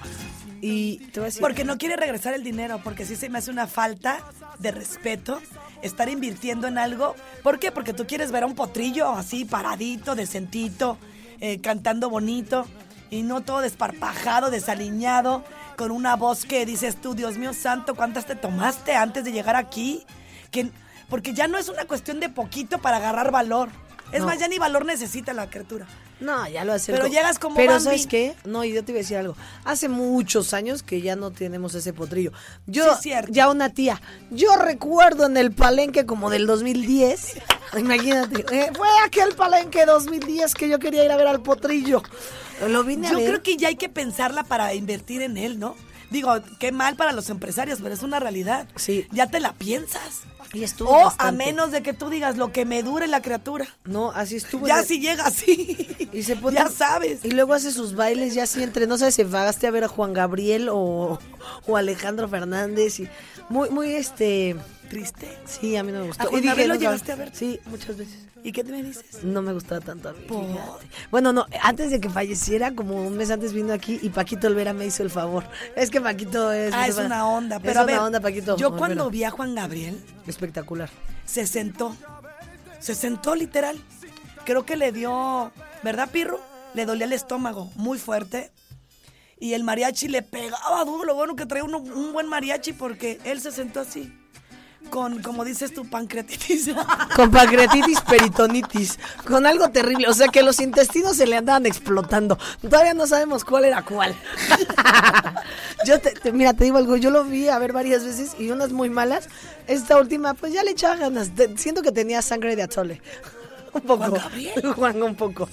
[0.61, 1.41] Y te voy a decir.
[1.41, 4.19] Porque no quiere regresar el dinero, porque sí se me hace una falta
[4.59, 5.41] de respeto
[5.81, 7.17] estar invirtiendo en algo.
[7.43, 7.73] ¿Por qué?
[7.73, 10.99] Porque tú quieres ver a un potrillo así paradito, decentito,
[11.41, 12.67] eh, cantando bonito
[13.09, 15.43] y no todo desparpajado, desaliñado,
[15.81, 19.57] con una voz que dices tú, Dios mío santo, ¿cuántas te tomaste antes de llegar
[19.57, 20.05] aquí?
[20.51, 20.71] Que,
[21.09, 23.71] porque ya no es una cuestión de poquito para agarrar valor.
[24.13, 24.27] Es No.
[24.27, 25.87] más, ya ni valor necesita la criatura.
[26.21, 26.93] No, ya lo hace.
[26.93, 27.85] Pero llegas como Pero Bambi.
[27.85, 28.35] ¿sabes qué?
[28.45, 29.37] No, yo te iba a decir algo.
[29.65, 32.31] Hace muchos años que ya no tenemos ese potrillo.
[32.67, 37.39] Yo, Sí, ya una tía, yo recuerdo en el palenque como del 2010.
[37.79, 42.03] Imagínate, eh, fue aquel palenque 2010 que yo quería ir a ver al potrillo.
[42.69, 43.27] Lo vine a Yo ver.
[43.29, 45.77] creo que ya hay que pensarla para invertir en él, ¿no?
[46.11, 48.67] Digo, qué mal para los empresarios, pero es una realidad.
[48.77, 49.07] Sí.
[49.13, 50.23] Ya te la piensas.
[50.53, 53.69] Y estuvo O a menos de que tú digas lo que me dure la criatura.
[53.85, 54.67] No, así estuvo.
[54.67, 55.87] Ya Y- si llega así.
[56.13, 57.25] Y se pone- Ya sabes.
[57.25, 59.89] Y luego hace sus bailes ya así entre, no sabes si vagaste a ver a
[59.89, 61.21] Juan Gabriel o,
[61.69, 63.09] o Alejandro Fernández y
[63.49, 64.57] muy, muy este
[64.91, 65.39] Triste.
[65.47, 66.25] Sí, a mí no me gustó.
[66.25, 67.31] ¿A Juan Y dije, lo llegaste a ver?
[67.35, 68.27] Sí, muchas veces.
[68.43, 69.23] ¿Y qué me dices?
[69.23, 70.27] No me gustaba tanto a mí.
[71.11, 74.73] Bueno, no, antes de que falleciera, como un mes antes vino aquí y Paquito Olvera
[74.73, 75.45] me hizo el favor.
[75.77, 76.75] Es que Paquito es...
[76.75, 77.57] Ah, es una onda.
[77.57, 78.57] Es Pero a una onda, Paquito.
[78.57, 78.79] yo Olvera.
[78.79, 80.91] cuando vi a Juan Gabriel, Espectacular.
[81.25, 81.95] se sentó.
[82.81, 83.79] Se sentó literal.
[84.45, 85.53] Creo que le dio,
[85.85, 86.41] ¿verdad, Pirro?
[86.75, 88.51] Le dolía el estómago muy fuerte.
[89.39, 91.05] Y el mariachi le pegaba duro.
[91.05, 94.13] Lo bueno que traía uno- un buen mariachi porque él se sentó así.
[94.89, 96.71] Con, como dices tu pancreatitis.
[97.17, 100.09] Con pancreatitis, peritonitis, con algo terrible.
[100.09, 102.37] O sea que los intestinos se le andaban explotando.
[102.61, 104.17] Todavía no sabemos cuál era cuál.
[105.87, 108.51] Yo te, te- mira, te digo algo, yo lo vi a ver varias veces y
[108.51, 109.29] unas muy malas.
[109.67, 111.31] Esta última, pues ya le echaba ganas.
[111.57, 113.01] Siento que tenía sangre de atole.
[113.75, 114.05] Un poco.
[114.07, 114.73] ¿Juan Gabriel?
[114.77, 115.49] Juan, un poco.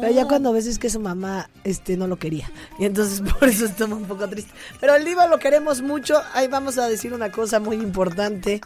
[0.00, 2.50] Pero ya cuando ves es que su mamá este, no lo quería.
[2.78, 4.52] Y entonces por eso estamos un poco triste.
[4.80, 6.20] Pero el Diva lo queremos mucho.
[6.34, 8.60] Ahí vamos a decir una cosa muy importante.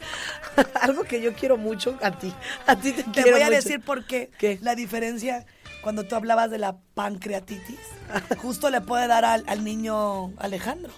[0.80, 2.32] Algo que yo quiero mucho a ti.
[2.66, 3.56] A ti te, Te quiero voy a mucho.
[3.56, 4.30] decir por qué.
[4.62, 5.46] La diferencia
[5.82, 7.78] cuando tú hablabas de la pancreatitis,
[8.38, 10.92] justo le puede dar al, al niño Alejandro.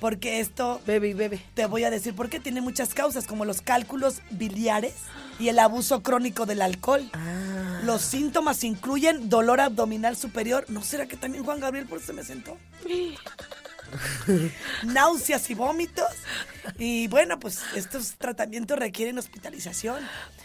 [0.00, 0.80] Porque esto.
[0.86, 1.40] Bebe y bebe.
[1.54, 4.94] Te voy a decir por qué tiene muchas causas, como los cálculos biliares
[5.38, 7.08] y el abuso crónico del alcohol.
[7.12, 7.80] Ah.
[7.84, 10.64] Los síntomas incluyen dolor abdominal superior.
[10.68, 12.56] ¿No será que también Juan Gabriel por eso se me sentó?
[14.84, 16.08] Náuseas y vómitos.
[16.78, 19.98] Y bueno, pues estos tratamientos requieren hospitalización.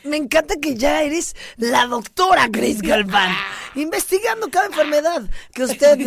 [0.03, 3.33] Me encanta que ya eres la doctora Grace Galván,
[3.75, 5.23] investigando cada enfermedad
[5.53, 5.97] que usted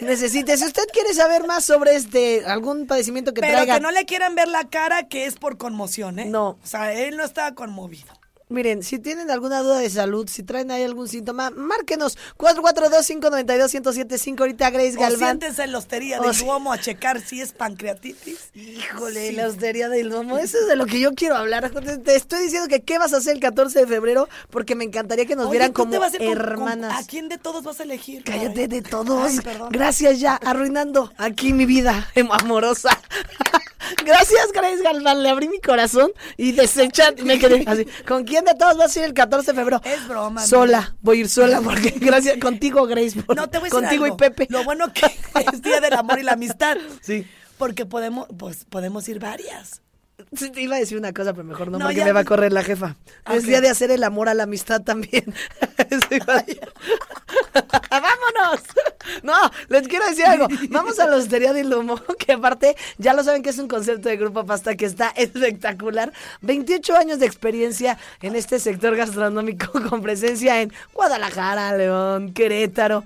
[0.00, 0.56] necesite.
[0.56, 4.04] Si usted quiere saber más sobre este algún padecimiento que Pero traiga, que no le
[4.04, 6.26] quieran ver la cara que es por conmoción, ¿eh?
[6.26, 6.58] No.
[6.62, 8.21] O sea, él no estaba conmovido.
[8.52, 14.70] Miren, si tienen alguna duda de salud, si traen ahí algún síntoma, márquenos 442-592-1075 ahorita
[14.70, 15.18] Grace O Galván.
[15.40, 16.36] siéntense en la hostería O del.
[16.38, 18.38] Duomo a checar si es pancreatitis.
[18.54, 19.36] Híjole, Sí.
[19.36, 21.70] la hostería del domo, eso es de lo que yo quiero hablar.
[22.04, 25.26] Te, estoy diciendo que qué vas a hacer el 14 de febrero porque me encantaría
[25.26, 27.02] que nos Oye, vieran ¿tú te como vas a ir con- con- hermanas.
[27.02, 28.22] ¿A quién de todos vas a elegir?
[28.24, 29.30] Cállate de todos.
[29.30, 29.38] Ay.
[29.70, 32.90] Gracias ya, arruinando aquí mi vida amorosa.
[34.04, 35.22] Gracias, Grace Galván.
[35.22, 37.14] Le abrí mi corazón y desechan.
[37.24, 37.86] Me quedé así.
[38.06, 39.80] ¿Con quién de todos vas a ir el 14 de febrero?
[39.84, 40.44] Es broma.
[40.46, 40.94] Sola.
[41.00, 43.22] Voy a ir sola porque gracias contigo, Grace.
[43.22, 44.16] por- No te voy a decir contigo algo.
[44.16, 44.46] y Pepe.
[44.50, 45.06] Lo bueno que
[45.52, 46.76] es Día del Amor y la Amistad.
[47.00, 47.26] Sí.
[47.58, 49.82] Porque podemos, pues, podemos ir varias.
[50.52, 52.24] Te iba a decir una cosa, pero mejor no, No, porque ya me va a
[52.24, 52.96] correr la jefa.
[53.30, 55.34] Es día de hacer el amor a la amistad también.
[57.90, 58.62] ¡Vámonos!
[59.22, 59.34] No,
[59.68, 60.48] les quiero decir algo.
[60.70, 64.08] Vamos a la Hostería del Humo, que aparte ya lo saben que es un concepto
[64.08, 66.12] de Grupo Pasta que está espectacular.
[66.40, 73.04] 28 años de experiencia en este sector gastronómico con presencia en Guadalajara, León, Querétaro.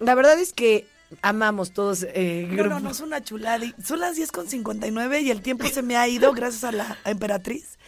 [0.00, 0.86] La verdad es que
[1.22, 3.64] amamos todos eh, No, no, no, es una chulada.
[3.82, 6.98] Son las 10 con 59 y el tiempo se me ha ido gracias a la
[7.04, 7.78] emperatriz.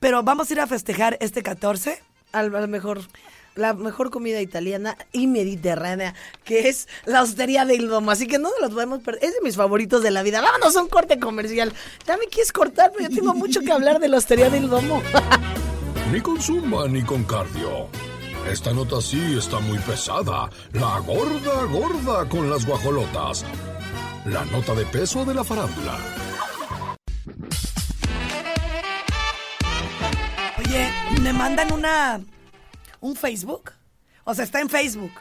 [0.00, 2.02] Pero vamos a ir a festejar este 14.
[2.32, 3.02] al, al mejor
[3.54, 8.10] la mejor comida italiana y mediterránea, que es la hostería del domo.
[8.10, 9.24] Así que no nos los podemos perder.
[9.24, 10.40] Es de mis favoritos de la vida.
[10.40, 11.72] Vámonos a un corte comercial.
[12.06, 15.02] Ya me quieres cortar, pero yo tengo mucho que hablar de la hostería del domo.
[16.12, 17.88] Ni con zumba ni con cardio.
[18.50, 20.50] Esta nota sí está muy pesada.
[20.72, 23.44] La gorda gorda con las guajolotas.
[24.26, 25.96] La nota de peso de la farándula.
[30.58, 30.90] Oye,
[31.20, 32.20] me mandan una.
[33.00, 33.72] un Facebook.
[34.24, 35.12] O sea, está en Facebook.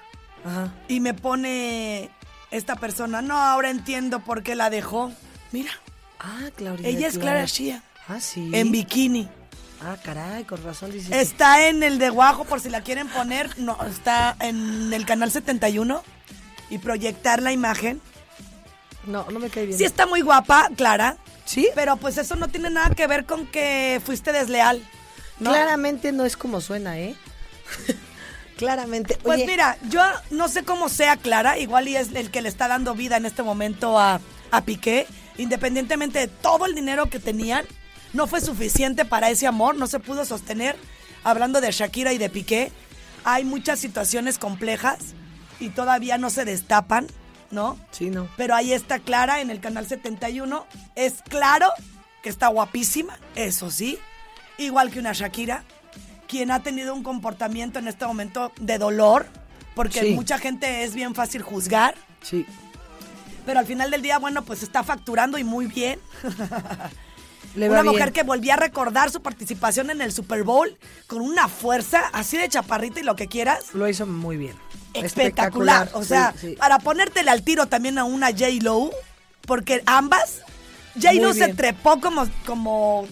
[0.46, 0.74] Ajá.
[0.88, 2.10] Y me pone
[2.52, 3.22] esta persona.
[3.22, 5.12] No, ahora entiendo por qué la dejó.
[5.52, 5.72] Mira,
[6.20, 6.88] Ah, Claudia.
[6.88, 7.84] ella es Clara Shia.
[8.08, 8.50] Ah, sí.
[8.54, 9.28] En bikini.
[9.84, 11.20] Ah, caray, con razón dice.
[11.20, 13.58] Está en el de Guajo, por si la quieren poner.
[13.60, 16.04] No, está en el canal 71.
[16.70, 18.00] Y proyectar la imagen.
[19.06, 19.78] No, no me cae bien.
[19.78, 21.18] Sí está muy guapa, Clara.
[21.46, 21.68] ¿Sí?
[21.76, 24.82] Pero pues eso no tiene nada que ver con que fuiste desleal.
[25.40, 25.50] ¿no?
[25.50, 27.16] Claramente no es como suena, ¿eh?
[28.58, 29.18] Claramente.
[29.22, 32.50] Pues Oye, mira, yo no sé cómo sea Clara, igual y es el que le
[32.50, 34.22] está dando vida en este momento a,
[34.52, 35.08] a Piqué,
[35.38, 37.66] independientemente de todo el dinero que tenían,
[38.14, 40.76] no fue suficiente para ese amor, no se pudo sostener.
[41.24, 42.72] Hablando de Shakira y de Piqué,
[43.24, 44.98] hay muchas situaciones complejas
[45.60, 47.08] y todavía no se destapan,
[47.52, 47.78] ¿no?
[47.92, 48.28] Sí, no.
[48.38, 50.66] Pero ahí está Clara en el canal 71.
[50.96, 51.70] Es claro
[52.24, 53.98] que está guapísima, eso sí,
[54.58, 55.64] igual que una Shakira,
[56.28, 59.26] quien ha tenido un comportamiento en este momento de dolor,
[59.76, 60.14] porque Sí.
[60.14, 62.46] mucha gente es bien fácil juzgar, Sí.
[63.46, 66.00] pero al final del día, bueno, pues está facturando y muy bien.
[67.56, 67.86] Una bien.
[67.86, 70.78] mujer que volvía a recordar su participación en el Super Bowl
[71.08, 73.74] con una fuerza así de chaparrita y lo que quieras.
[73.74, 74.56] Lo hizo muy bien.
[74.94, 75.90] Espectacular.
[75.94, 76.56] O sea, Sí, sí.
[76.56, 78.92] para ponértele al tiro también a una J-Lo,
[79.46, 80.42] porque ambas,
[80.96, 83.08] J-Lo Muy se trepó como, como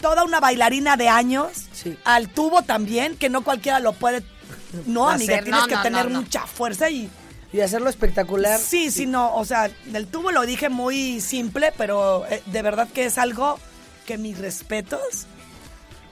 [0.00, 1.96] toda una bailarina de años Sí.
[2.04, 4.22] al tubo también, que no cualquiera lo puede.
[4.86, 6.20] No, amiga, Hacer, tienes no, que no, tener no, no.
[6.22, 7.10] mucha fuerza y.
[7.52, 8.60] Y hacerlo espectacular.
[8.60, 9.34] Sí, sí, no.
[9.34, 13.58] O sea, del tubo lo dije muy simple, pero eh, de verdad que es algo
[14.06, 15.26] que mis respetos.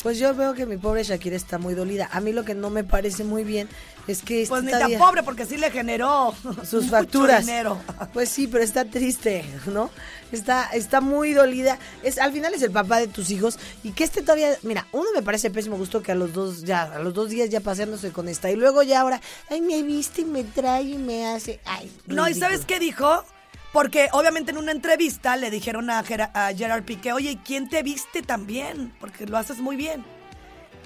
[0.03, 2.09] Pues yo veo que mi pobre Shakira está muy dolida.
[2.12, 3.68] A mí lo que no me parece muy bien
[4.07, 6.32] es que Pues ni tan pobre, porque sí le generó
[6.64, 7.45] sus mucho facturas.
[7.45, 7.80] dinero.
[8.12, 9.91] Pues sí, pero está triste, ¿no?
[10.30, 11.80] Está, está muy dolida.
[12.05, 13.59] Es, al final es el papá de tus hijos.
[13.82, 16.82] Y que este todavía, mira, uno me parece pésimo gusto que a los dos, ya,
[16.84, 18.53] a los dos días ya paseándose con esta.
[18.53, 19.20] Y luego ya ahora,
[19.51, 21.59] ay, me viste y me trae y me hace.
[21.64, 23.24] Ay, No, ¿y sabes qué dijo?
[23.73, 27.69] Porque obviamente en una entrevista le dijeron a, Gera- a Gerard Piqué, oye, ¿y quién
[27.69, 28.95] te viste también?
[28.99, 30.05] Porque lo haces muy bien.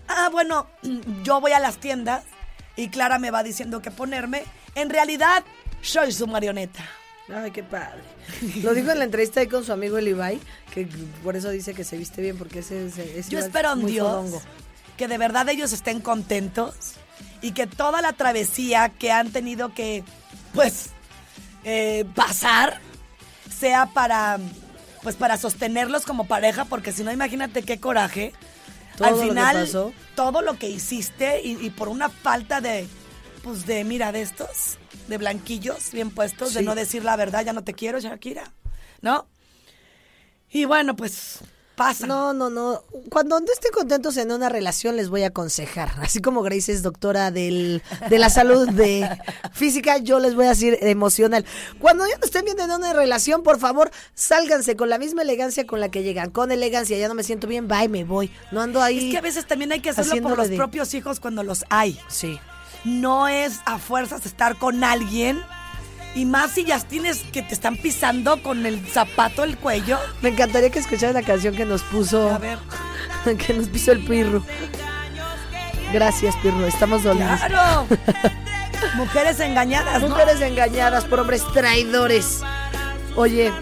[0.08, 0.66] Ah, bueno,
[1.22, 2.24] yo voy a las tiendas
[2.76, 4.42] y Clara me va diciendo qué ponerme.
[4.74, 5.44] En realidad,
[5.80, 6.84] soy su marioneta.
[7.32, 8.02] Ay, qué padre.
[8.62, 10.40] Lo dijo en la entrevista ahí con su amigo el Ibai,
[10.74, 10.86] que
[11.22, 13.86] por eso dice que se viste bien, porque ese, ese, ese Yo espero es en
[13.86, 14.42] Dios fodongo.
[14.96, 16.94] que de verdad ellos estén contentos
[17.40, 20.02] y que toda la travesía que han tenido que,
[20.52, 20.90] pues,
[21.64, 22.80] eh, pasar
[23.58, 24.38] sea para,
[25.02, 28.32] pues, para sostenerlos como pareja, porque si no, imagínate qué coraje.
[28.96, 29.92] Todo Al lo que final, pasó.
[30.14, 32.86] todo lo que hiciste y, y por una falta de,
[33.42, 37.52] pues, de, mira, de estos, de blanquillos bien puestos, de no decir la verdad, ya
[37.52, 38.52] no te quiero, Shakira,
[39.00, 39.26] ¿no?
[40.50, 41.38] Y bueno, pues,
[41.76, 42.06] pasa.
[42.06, 42.82] No, no, no.
[43.10, 45.92] Cuando no estén contentos en una relación les voy a aconsejar.
[46.02, 49.08] Así como Grace es doctora del, de la salud de
[49.52, 51.44] física, yo les voy a decir emocional.
[51.78, 55.66] Cuando ya no estén bien en una relación, por favor, sálganse con la misma elegancia
[55.66, 56.30] con la que llegan.
[56.30, 58.30] Con elegancia, ya no me siento bien, bye, me voy.
[58.50, 59.06] No ando ahí.
[59.06, 61.64] Es que a veces también hay que hacerlo por los de- propios hijos cuando los
[61.70, 61.98] hay.
[62.08, 62.38] Sí.
[62.84, 65.40] No es a fuerzas estar con alguien.
[66.14, 69.98] Y más si ya tienes que te están pisando con el zapato el cuello.
[70.20, 72.30] Me encantaría que escucharan la canción que nos puso.
[72.30, 72.58] A ver.
[73.38, 74.44] que nos puso el Pirro.
[75.92, 76.66] Gracias, Pirro.
[76.66, 77.40] Estamos dolidos.
[77.40, 77.86] ¡Claro!
[78.96, 80.08] Mujeres engañadas, ¿no?
[80.08, 82.42] Mujeres engañadas por hombres traidores.
[83.14, 83.52] Oye,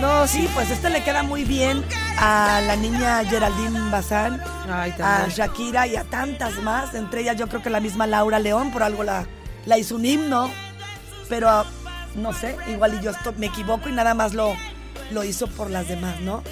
[0.00, 1.84] no, Sí, pues este le queda muy bien
[2.18, 5.26] a la niña Geraldine Bazán, Ay, a.
[5.28, 6.94] Shakira y a tantas más.
[6.94, 9.26] Entre ellas yo creo que la misma Laura León, por algo la,
[9.66, 10.50] la hizo un himno.
[11.28, 11.64] Pero ah,
[12.14, 14.54] no sé, igual y yo me equivoco y nada más lo,
[15.10, 16.42] lo hizo por las demás, ¿no?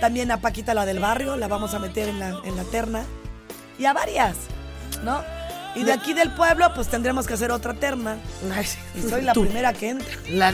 [0.00, 3.02] También a Paquita la del barrio, la vamos a meter en la, en la terna.
[3.78, 4.36] Y a varias,
[5.02, 5.22] ¿no?
[5.74, 8.16] Y de aquí del pueblo, pues tendremos que hacer otra terna.
[8.96, 9.42] Y soy la Tú.
[9.44, 10.08] primera que entra.
[10.30, 10.52] La-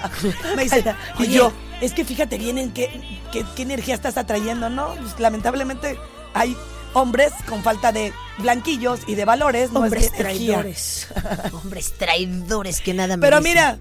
[0.56, 0.84] Me dice,
[1.18, 4.94] Y yo, es que fíjate bien en qué, qué, qué energía estás atrayendo, ¿no?
[4.96, 5.98] Pues, lamentablemente
[6.34, 6.56] hay
[6.94, 11.08] hombres con falta de blanquillos y de valores, no es hombres traidores.
[11.52, 13.42] hombres traidores que nada Pero merecen.
[13.42, 13.78] mira,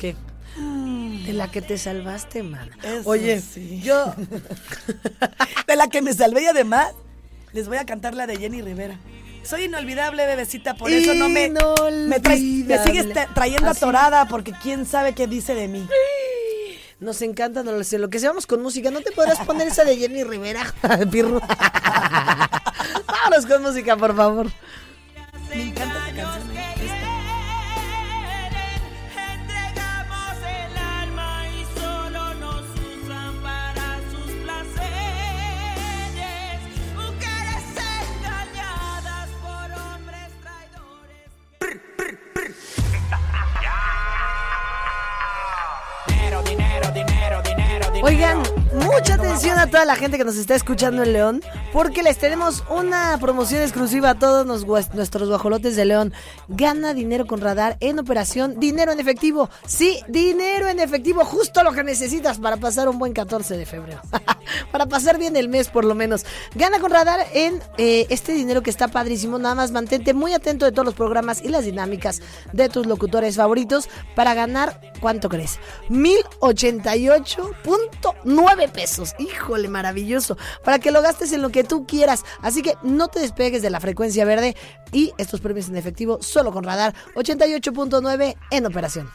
[0.00, 0.16] ¿Qué?
[1.26, 2.70] De la que te salvaste, man.
[2.82, 3.80] Eso Oye, sí.
[3.82, 4.14] yo.
[5.66, 6.88] de la que me salvé y además
[7.52, 8.98] les voy a cantar la de Jenny Rivera.
[9.42, 13.78] Soy inolvidable, bebecita, por eso no me, me, traes- me sigues trayendo Así.
[13.78, 15.86] atorada porque quién sabe qué dice de mí.
[17.00, 17.98] Nos encanta, no lo sé.
[17.98, 20.72] Lo que seamos con música, ¿no te podrás poner esa de Jenny Rivera?
[21.10, 21.40] Pirro.
[23.06, 24.46] Vámonos con música, por favor.
[25.48, 26.49] Me encanta esa canción.
[48.02, 48.42] Oigan,
[48.72, 51.42] mucha atención a toda la gente que nos está escuchando en León,
[51.72, 56.14] porque les tenemos una promoción exclusiva a todos nuestros guajolotes de León.
[56.48, 59.50] Gana dinero con radar en operación, dinero en efectivo.
[59.66, 64.00] Sí, dinero en efectivo, justo lo que necesitas para pasar un buen 14 de febrero.
[64.70, 66.24] para pasar bien el mes, por lo menos.
[66.54, 69.38] Gana con radar en eh, este dinero que está padrísimo.
[69.38, 72.22] Nada más mantente muy atento de todos los programas y las dinámicas
[72.52, 75.58] de tus locutores favoritos para ganar, ¿cuánto crees?
[75.88, 79.14] 1088.9 pesos.
[79.18, 80.36] Híjole, maravilloso.
[80.64, 82.24] Para que lo gastes en lo que tú quieras.
[82.42, 84.56] Así que no te despegues de la frecuencia verde
[84.92, 89.10] y estos premios en efectivo solo con radar 88.9 en operación.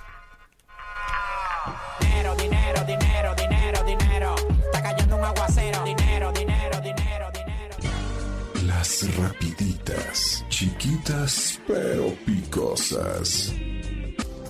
[9.03, 13.53] Rapiditas, chiquitas pero picosas.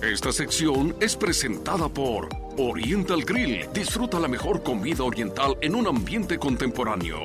[0.00, 3.66] Esta sección es presentada por Oriental Grill.
[3.72, 7.24] Disfruta la mejor comida oriental en un ambiente contemporáneo.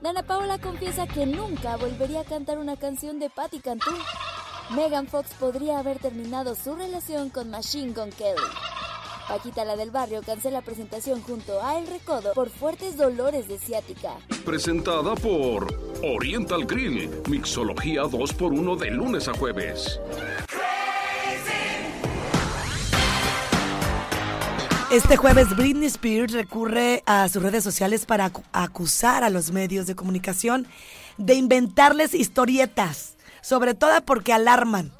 [0.00, 3.90] Dana Paola confiesa que nunca volvería a cantar una canción de Patti Cantú.
[4.76, 8.40] Megan Fox podría haber terminado su relación con Machine Gun Kelly.
[9.30, 14.14] Paquita la del barrio cancela presentación junto a El Recodo por fuertes dolores de ciática.
[14.44, 15.72] Presentada por
[16.02, 17.08] Oriental Grill.
[17.28, 20.00] Mixología 2x1 de lunes a jueves.
[24.90, 29.86] Este jueves Britney Spears recurre a sus redes sociales para acu- acusar a los medios
[29.86, 30.66] de comunicación
[31.18, 34.90] de inventarles historietas, sobre todo porque alarman.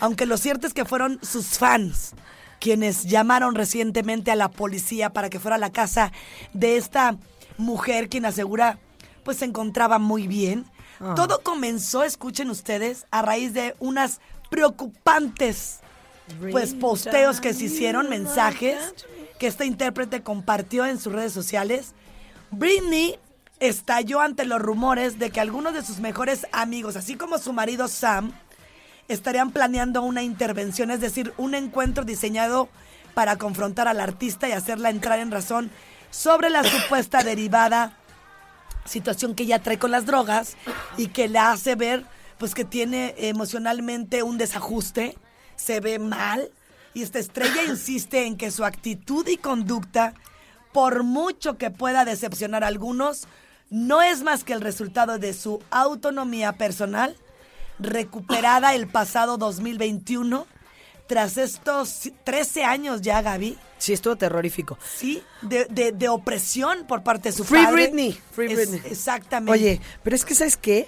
[0.00, 2.14] Aunque lo cierto es que fueron sus fans
[2.60, 6.12] quienes llamaron recientemente a la policía para que fuera a la casa
[6.52, 7.16] de esta
[7.56, 8.78] mujer quien asegura
[9.24, 10.64] pues se encontraba muy bien.
[11.00, 11.14] Ah.
[11.16, 15.80] Todo comenzó, escuchen ustedes, a raíz de unas preocupantes
[16.50, 18.94] pues posteos que se hicieron, mensajes
[19.38, 21.94] que esta intérprete compartió en sus redes sociales.
[22.50, 23.18] Britney
[23.58, 27.88] estalló ante los rumores de que algunos de sus mejores amigos, así como su marido
[27.88, 28.32] Sam,
[29.12, 32.68] estarían planeando una intervención, es decir, un encuentro diseñado
[33.14, 35.70] para confrontar al artista y hacerla entrar en razón
[36.10, 37.96] sobre la supuesta derivada
[38.84, 40.56] situación que ella trae con las drogas
[40.96, 42.04] y que la hace ver
[42.38, 45.18] pues que tiene emocionalmente un desajuste,
[45.56, 46.50] se ve mal
[46.94, 50.14] y esta estrella insiste en que su actitud y conducta,
[50.72, 53.26] por mucho que pueda decepcionar a algunos,
[53.68, 57.14] no es más que el resultado de su autonomía personal
[57.80, 60.46] recuperada el pasado 2021
[61.06, 63.58] tras estos 13 años ya, Gaby.
[63.78, 64.78] Sí, estuvo terrorífico.
[64.96, 67.84] Sí, de, de- de opresión por parte de su Free padre.
[67.86, 68.82] Britney, Free Es- Britney.
[68.90, 69.52] Exactamente.
[69.52, 70.86] Oye, pero es que ¿sabes qué?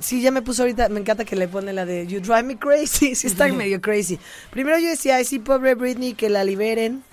[0.00, 2.58] Sí, ya me puso ahorita, me encanta que le pone la de You Drive Me
[2.58, 4.18] Crazy, sí está medio crazy.
[4.50, 7.04] Primero yo decía, ay sí, pobre Britney, que la liberen,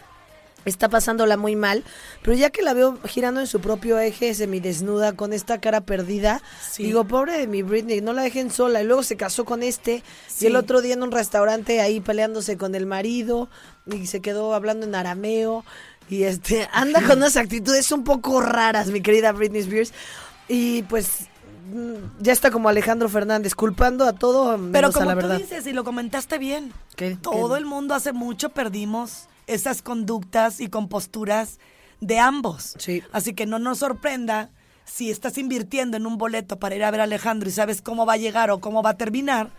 [0.70, 1.84] está pasándola muy mal,
[2.22, 6.42] pero ya que la veo girando en su propio eje, semidesnuda, con esta cara perdida,
[6.78, 10.04] digo, pobre de mi Britney, no la dejen sola, y luego se casó con este,
[10.28, 10.46] Sí.
[10.46, 13.50] y el otro día en un restaurante ahí peleándose con el marido,
[13.86, 15.66] y se quedó hablando en arameo,
[16.10, 19.94] y este, anda con unas actitudes un poco raras, mi querida Britney Spears,
[20.48, 21.28] y pues
[21.74, 25.18] mm, ya está como Alejandro Fernández, culpando a todo menos Pero a como la tú
[25.28, 25.38] verdad.
[25.38, 27.18] dices, y lo comentaste bien, ¿Qué?
[27.22, 27.60] todo ¿Qué?
[27.60, 31.60] el mundo hace mucho perdimos esas conductas y composturas
[32.02, 32.76] de ambos.
[33.12, 34.50] Así que no nos sorprenda
[34.86, 38.06] si estás invirtiendo en un boleto para ir a ver a Alejandro y sabes cómo
[38.06, 39.50] va a llegar o cómo va a terminar,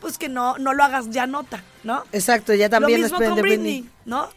[0.00, 2.02] pues que no, no lo hagas ya nota, ¿no?
[2.12, 3.92] Exacto, ya también Lo no mismo esperen con de Britney, Britney.
[4.04, 4.28] ¿no?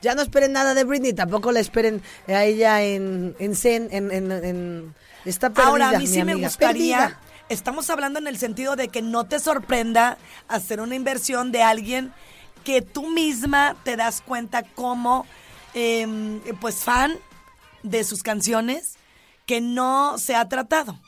[0.00, 4.10] Ya no esperen nada de Britney, tampoco la esperen a ella en, en Zen, en,
[4.12, 7.20] en, en- está perdida, Ahora, a mí sí me gustaría, perdida.
[7.48, 10.18] estamos hablando en el sentido de que no te sorprenda
[10.48, 12.12] hacer una inversión de alguien
[12.64, 15.26] que tú misma te das cuenta como,
[15.74, 17.12] em, pues, fan
[17.82, 18.94] de sus canciones,
[19.46, 20.98] que no se ha tratado.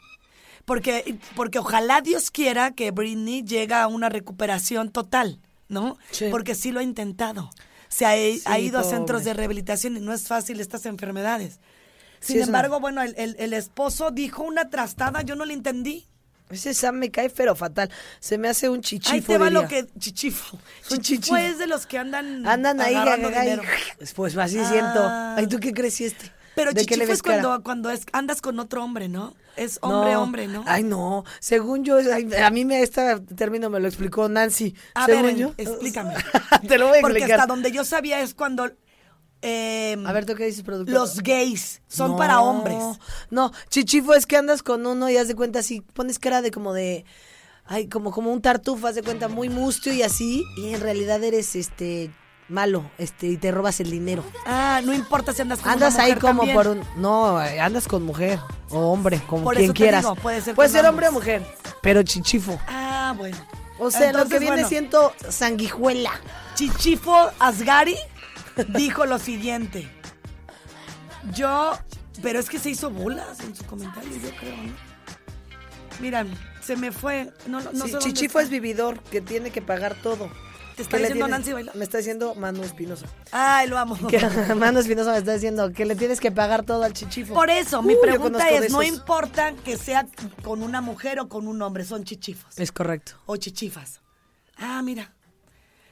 [0.65, 5.39] Porque, porque ojalá Dios quiera que Britney llegue a una recuperación total,
[5.69, 5.99] ¿no?
[6.31, 7.51] Porque sí lo ha intentado.
[7.89, 11.61] Se ha, ha ido a centros de rehabilitación y no es fácil estas enfermedades.
[12.21, 15.53] Sí, Sin una- embargo, bueno, el, el- el esposo dijo una trastada, yo no le
[15.55, 16.07] entendí.
[16.51, 17.91] Ese Sam me cae pero fatal.
[18.21, 19.15] Se me hace un chichifo.
[19.15, 20.59] Ahí te va lo que chichifo.
[20.91, 23.63] Un Chichifo es de los que andan Andan ahí, agarrando gaga, y- dinero.
[24.15, 24.69] Pues así Ah.
[24.71, 25.09] siento.
[25.37, 26.33] Ay, ¿tú qué este?
[26.55, 29.35] Pero ¿De qué le chichifo es cuando, cuando es, andas con otro hombre, ¿no?
[29.57, 30.63] Es hombre, hombre, ¿no?
[30.67, 31.25] Ay, no.
[31.41, 34.75] Según yo, ay, a mí me este término me lo explicó Nancy.
[34.95, 35.55] A Según ver, yo.
[35.57, 36.15] explícame.
[36.69, 37.41] Te lo voy a Porque explicar.
[37.41, 38.71] hasta donde yo sabía es cuando...
[39.45, 40.95] eh, A ver, ¿tú qué dices, productor?
[40.95, 42.83] Los gays son No, para hombres.
[43.31, 46.51] No, chichifo es que andas con uno y haz de cuenta así, pones cara de
[46.51, 47.05] como de,
[47.67, 51.23] ay, como, como un tartufo, haz de cuenta muy mustio y así, y en realidad
[51.23, 52.11] eres este
[52.49, 54.23] malo, este, y te robas el dinero.
[54.47, 56.57] Ah, no importa si andas con Andas una ahí como también.
[56.57, 58.39] por un, no, andas con mujer
[58.71, 60.03] o hombre, como Por quien eso te quieras.
[60.03, 61.43] digo, puede ser puede ser hombre o mujer,
[61.83, 62.59] pero chichifo.
[62.67, 63.37] Ah, bueno.
[63.79, 64.69] O sea, lo que viene bueno.
[64.69, 66.13] siendo sanguijuela.
[66.55, 67.97] Chichifo Asgari
[68.75, 69.89] dijo lo siguiente.
[71.33, 71.73] Yo,
[72.23, 74.73] pero es que se hizo bolas en su comentario, yo creo, ¿no?
[76.01, 76.27] Mira,
[76.61, 77.33] se me fue.
[77.47, 80.29] No, no, Sí, sé chichifo es vividor, que tiene que pagar todo.
[80.77, 81.29] ¿Te está ¿Qué le diciendo?
[81.29, 81.73] Nancy Baila?
[81.77, 83.07] Me está diciendo Manu Espinosa.
[83.31, 83.97] Ay, lo amo.
[84.09, 84.19] Que
[84.57, 87.33] Manu Espinosa me está diciendo que le tienes que pagar todo al chichifo.
[87.33, 90.07] Por eso, mi Uh, pregunta es, no importa que sea
[90.43, 92.59] con una mujer o con un hombre, son chichifos.
[92.59, 93.13] Es correcto.
[93.27, 94.01] O chichifas.
[94.57, 95.15] Ah, mira.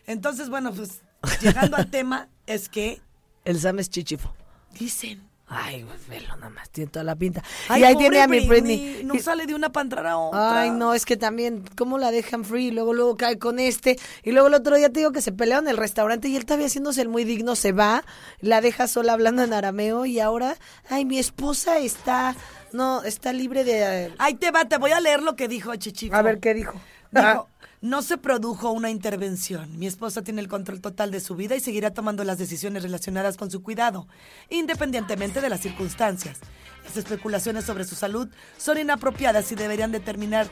[0.07, 1.01] Entonces, bueno, pues,
[1.41, 3.01] llegando al tema, es que
[3.45, 4.33] El Sam es chichifo.
[4.79, 5.31] dicen.
[5.55, 7.43] Ay, pues, velo nada más, tiene toda la pinta.
[7.69, 9.03] Ay, y ahí tiene a mi Britney.
[9.05, 10.63] No Y- sale de una para entrar a otra.
[10.63, 12.71] Ay, no, es que también, ¿cómo la dejan free?
[12.71, 13.99] Luego, luego cae con este.
[14.23, 16.47] Y luego el otro día te digo que se pelearon en el restaurante y él
[16.47, 18.03] todavía haciéndose el muy digno, se va,
[18.41, 20.57] la deja sola hablando en arameo y ahora,
[20.89, 22.35] ay, mi esposa está,
[22.73, 24.11] no, está libre de...
[24.17, 26.17] Ahí te va, te voy a leer lo que dijo Chichifo.
[26.17, 26.81] A ver, ¿qué dijo?
[27.11, 27.49] Dijo,
[27.83, 29.77] no se produjo una intervención.
[29.79, 33.37] Mi esposa tiene el control total de su vida y seguirá tomando las decisiones relacionadas
[33.37, 34.07] con su cuidado,
[34.49, 36.39] independientemente de las circunstancias.
[36.85, 40.49] Las especulaciones sobre su salud son inapropiadas y deberían determinar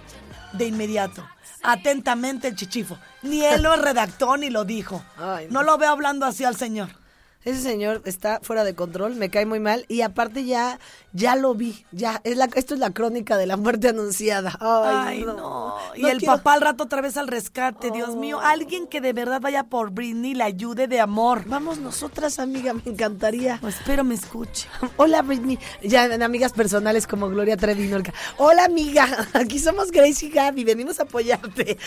[0.55, 1.25] de inmediato.
[1.63, 2.99] Atentamente el chichifo.
[3.23, 5.03] Ni él lo redactó ni lo dijo.
[5.51, 7.00] No lo veo hablando así al señor.
[7.45, 10.79] Ese señor está fuera de control, me cae muy mal y aparte ya
[11.13, 14.57] ya lo vi, ya es la esto es la crónica de la muerte anunciada.
[14.61, 15.33] Ay, Ay, no.
[15.33, 15.75] no.
[15.97, 18.39] Y No el quiero- papá al rato otra vez al rescate, Dios mío.
[18.41, 21.45] Alguien que de verdad vaya por Britney y la ayude de amor.
[21.47, 23.59] Vamos nosotras, amiga, me encantaría.
[23.67, 24.69] espero me escuche.
[24.99, 25.59] Hola, Britney.
[25.83, 28.13] Ya en amigas personales como Gloria Trevi Norca.
[28.37, 29.29] Hola, amiga.
[29.33, 30.63] Aquí somos Grace y Gaby.
[30.65, 31.79] Venimos a apoyarte.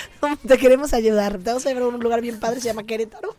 [0.47, 1.37] Te queremos ayudar.
[1.37, 3.35] Te vamos a llevar a un lugar bien padre, se llama Querétaro.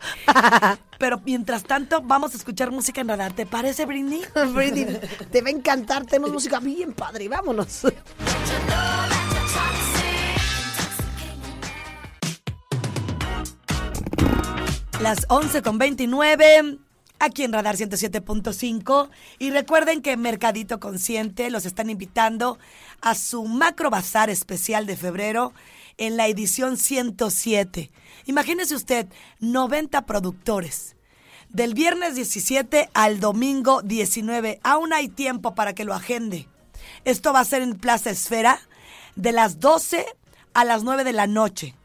[0.99, 3.33] Pero mientras tanto, vamos a escuchar música en radar.
[3.33, 4.23] ¿Te parece, Britney?
[4.55, 5.01] Britney,
[5.31, 6.07] te va a encantar.
[6.07, 7.29] Tenemos música bien padre.
[7.29, 7.83] Vámonos.
[15.01, 16.79] Las 11 con 29,
[17.19, 19.11] aquí en Radar 107.5.
[19.39, 22.59] Y recuerden que Mercadito Consciente los están invitando
[23.03, 25.53] a su macro bazar especial de febrero
[25.99, 27.91] en la edición 107.
[28.27, 29.07] Imagínese usted,
[29.41, 30.94] 90 productores.
[31.55, 34.59] Del viernes 17 al domingo 19.
[34.65, 36.49] Aún hay tiempo para que lo agende.
[37.05, 38.59] Esto va a ser en Plaza Esfera
[39.15, 40.05] de las 12
[40.53, 41.77] a las 9 de la noche.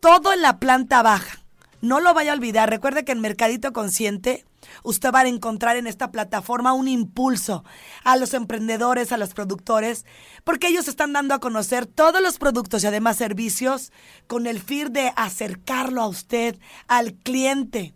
[0.00, 1.40] Todo en la planta baja.
[1.80, 2.68] No lo vaya a olvidar.
[2.68, 4.44] Recuerde que en Mercadito Consciente
[4.82, 7.64] usted va a encontrar en esta plataforma un impulso
[8.04, 10.04] a los emprendedores, a los productores,
[10.44, 13.90] porque ellos están dando a conocer todos los productos y además servicios
[14.26, 17.94] con el fin de acercarlo a usted, al cliente.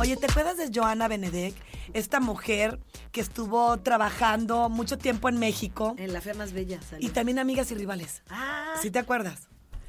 [0.00, 1.54] Oye, ¿te acuerdas de Joana Benedek?
[1.92, 2.78] Esta mujer
[3.12, 5.94] que estuvo trabajando mucho tiempo en México.
[5.98, 6.80] En la fe más bella.
[6.88, 7.06] salió.
[7.06, 8.22] Y también Amigas y Rivales.
[8.30, 8.74] Ah.
[8.80, 9.48] ¿Sí te acuerdas?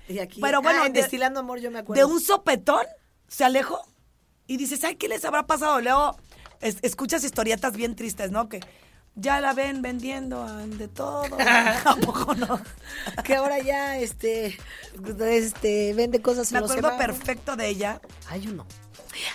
[0.10, 2.06] Y aquí, Pero bueno, ah, en de- Destilando Amor yo me acuerdo.
[2.06, 2.86] De un sopetón
[3.30, 3.82] se alejó
[4.48, 5.80] y dices, ay, ¿qué les habrá pasado?
[5.80, 6.18] Luego
[6.60, 8.50] es- escuchas historietas bien tristes, ¿no?
[8.50, 8.60] Que
[9.16, 11.24] ya la ven vendiendo de todo.
[11.40, 12.60] ¿A poco no?
[13.24, 14.58] que ahora ya este
[15.30, 18.02] este vende cosas Me acuerdo perfecto de ella.
[18.28, 18.66] Hay uno.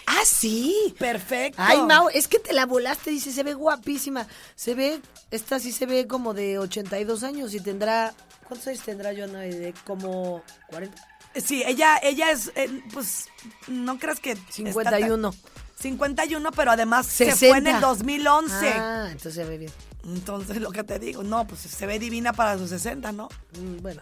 [0.07, 0.95] Ah, sí.
[0.99, 1.61] Perfecto.
[1.63, 4.27] Ay, Mau, es que te la volaste, dice, se ve guapísima.
[4.55, 5.01] Se ve,
[5.31, 8.15] esta sí se ve como de 82 años y tendrá,
[8.49, 9.41] ¿cuántos años tendrá Joana?
[9.41, 11.09] De como 40.
[11.45, 13.27] Sí, ella, ella es, eh, pues,
[13.69, 14.31] no creas que...
[14.33, 15.31] está 51.
[15.31, 15.41] tan-
[15.79, 17.49] 51, pero además se 60.
[17.49, 18.55] fue en el 2011.
[18.75, 19.73] Ah, entonces se ve bien.
[20.05, 23.29] Entonces, lo que te digo, no, pues se ve divina para sus 60, ¿no?
[23.59, 24.01] Mm, Bueno.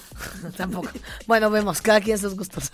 [0.56, 0.88] Tampoco.
[1.26, 2.70] Bueno, vemos, cada quien sus gustos.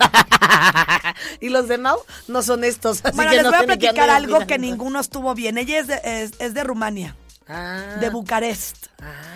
[1.40, 3.00] y los de Mau no son estos.
[3.04, 5.58] Así Bueno, que les no voy a platicar algo que ninguno estuvo bien.
[5.58, 7.16] Ella es de, es, es de Rumania,
[7.50, 7.96] Ah.
[8.00, 8.88] de Bucarest.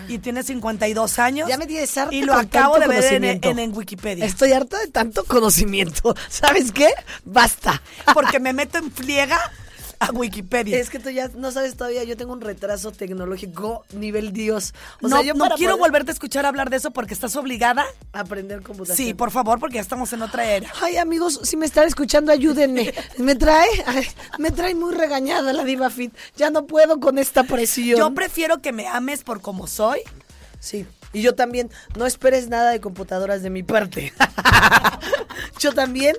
[0.09, 1.49] Y tiene 52 años.
[1.49, 3.49] Ya me tienes harta Y lo acabo de ver en, conocimiento.
[3.51, 4.25] en- en Wikipedia.
[4.27, 6.15] Estoy harta de tanto conocimiento.
[6.29, 6.91] ¿Sabes qué?
[7.25, 7.81] Basta.
[8.13, 9.41] Porque me meto en friega
[10.09, 10.79] a Wikipedia.
[10.79, 14.75] Es que tú ya no sabes todavía, yo tengo un retraso tecnológico nivel Dios.
[15.01, 17.37] O no sea, yo no quiero poder volverte a escuchar hablar de eso porque estás
[17.37, 17.85] obligada.
[18.13, 18.97] a aprender computación.
[18.97, 20.73] Sí, por favor, porque ya estamos en otra era.
[20.81, 22.93] Ay, amigos, si me están escuchando, ayúdenme.
[23.19, 24.07] Me trae, ay,
[24.39, 26.13] me trae muy regañada la Diva Fit.
[26.37, 27.99] Ya no puedo con esta presión.
[27.99, 30.01] Yo prefiero que me ames por como soy.
[30.59, 30.87] Sí.
[31.13, 34.13] Y yo también, no esperes nada de computadoras de mi parte.
[35.59, 36.17] yo también,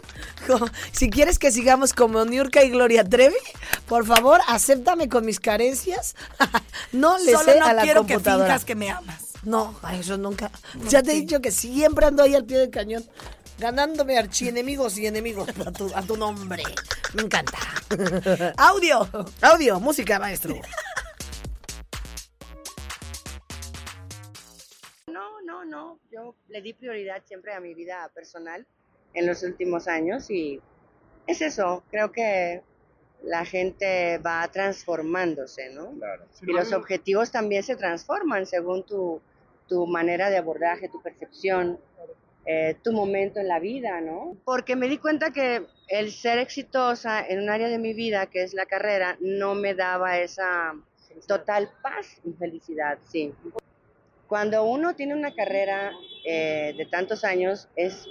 [0.91, 3.35] si quieres que sigamos como Niurka y Gloria Trevi,
[3.87, 6.15] por favor, acéptame con mis carencias.
[6.91, 9.33] no le Solo sé no a la quiero que finjas que me amas.
[9.43, 10.51] No, a eso nunca.
[10.87, 13.03] ya te he dicho que siempre ando ahí al pie del cañón,
[13.59, 16.63] ganándome archienemigos y enemigos a tu, a tu nombre.
[17.13, 17.57] Me encanta.
[18.57, 19.07] Audio.
[19.41, 20.55] Audio, música, maestro.
[25.65, 28.65] No, yo le di prioridad siempre a mi vida personal
[29.13, 30.59] en los últimos años y
[31.27, 32.61] es eso, creo que
[33.23, 35.93] la gente va transformándose, ¿no?
[36.41, 39.21] Y los objetivos también se transforman según tu,
[39.67, 41.79] tu manera de abordaje, tu percepción,
[42.45, 44.35] eh, tu momento en la vida, ¿no?
[44.43, 48.43] Porque me di cuenta que el ser exitosa en un área de mi vida, que
[48.43, 50.73] es la carrera, no me daba esa
[51.27, 53.33] total paz y felicidad, sí.
[54.33, 55.91] Cuando uno tiene una carrera
[56.25, 58.07] eh, de tantos años, es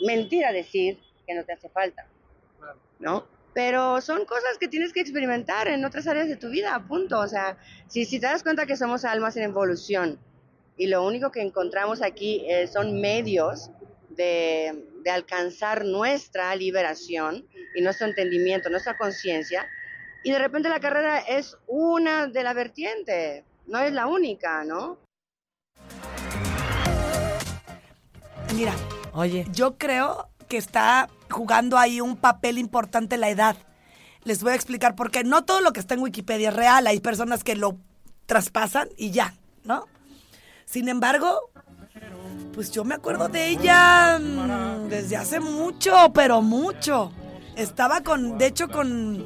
[0.00, 2.06] mentira decir que no te hace falta,
[3.00, 3.26] ¿no?
[3.52, 7.18] Pero son cosas que tienes que experimentar en otras áreas de tu vida, punto.
[7.18, 7.58] O sea,
[7.88, 10.20] si, si te das cuenta que somos almas en evolución
[10.76, 13.72] y lo único que encontramos aquí eh, son medios
[14.10, 17.44] de, de alcanzar nuestra liberación
[17.74, 19.66] y nuestro entendimiento, nuestra conciencia,
[20.22, 25.04] y de repente la carrera es una de la vertiente, no es la única, ¿no?
[28.54, 28.72] Mira,
[29.16, 33.56] Oye, yo creo que está jugando ahí un papel importante la edad.
[34.24, 35.24] Les voy a explicar por qué.
[35.24, 36.86] No todo lo que está en Wikipedia es real.
[36.86, 37.78] Hay personas que lo
[38.26, 39.32] traspasan y ya,
[39.64, 39.86] ¿no?
[40.66, 41.50] Sin embargo,
[42.52, 47.10] pues yo me acuerdo de ella mm, desde hace mucho, pero mucho.
[47.56, 49.24] Estaba con, de hecho, con.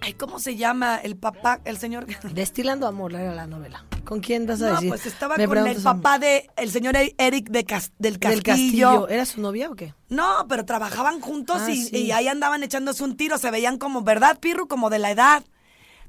[0.00, 0.96] Ay, ¿cómo se llama?
[0.96, 2.06] El papá, el señor.
[2.34, 3.84] Destilando Amor era la novela.
[4.04, 4.88] ¿Con quién vas a No, decir?
[4.88, 8.88] pues estaba Me con el papá de el señor Eric de Cas- del Del Castillo.
[8.88, 9.08] Castillo.
[9.08, 9.94] ¿Era su novia o qué?
[10.08, 11.96] No, pero trabajaban juntos Ah, y, sí.
[11.96, 14.66] y ahí andaban echándose un tiro, se veían como, ¿verdad, Pirru?
[14.68, 15.44] Como de la edad.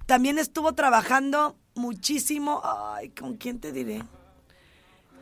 [0.06, 4.04] También estuvo trabajando muchísimo, ay, ¿con quién te diré?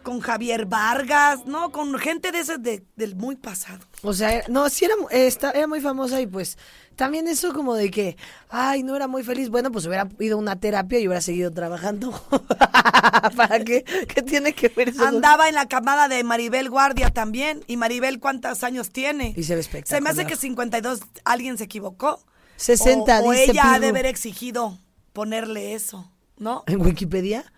[0.04, 1.72] Con Javier Vargas, ¿no?
[1.72, 3.84] Con gente de ese de- del muy pasado.
[4.04, 6.58] O sea, no, sí era, mu- esta- era muy famosa y pues
[6.96, 8.18] también eso como de que,
[8.50, 9.50] ay, no era muy feliz.
[9.50, 12.12] Bueno, pues hubiera ido a una terapia y hubiera seguido trabajando.
[13.36, 13.84] ¿Para qué?
[13.84, 15.06] ¿Qué tiene que ver eso?
[15.06, 17.64] Andaba en la camada de Maribel Guardia también.
[17.68, 19.34] ¿Y Maribel cuántos años tiene?
[19.36, 20.12] Y se ve Se me espectacular.
[20.14, 22.24] hace que 52 alguien se equivocó.
[22.58, 24.78] 60, o, o dice ella ha de haber exigido
[25.14, 26.64] ponerle eso, ¿no?
[26.68, 27.52] ¿En Wikipedia?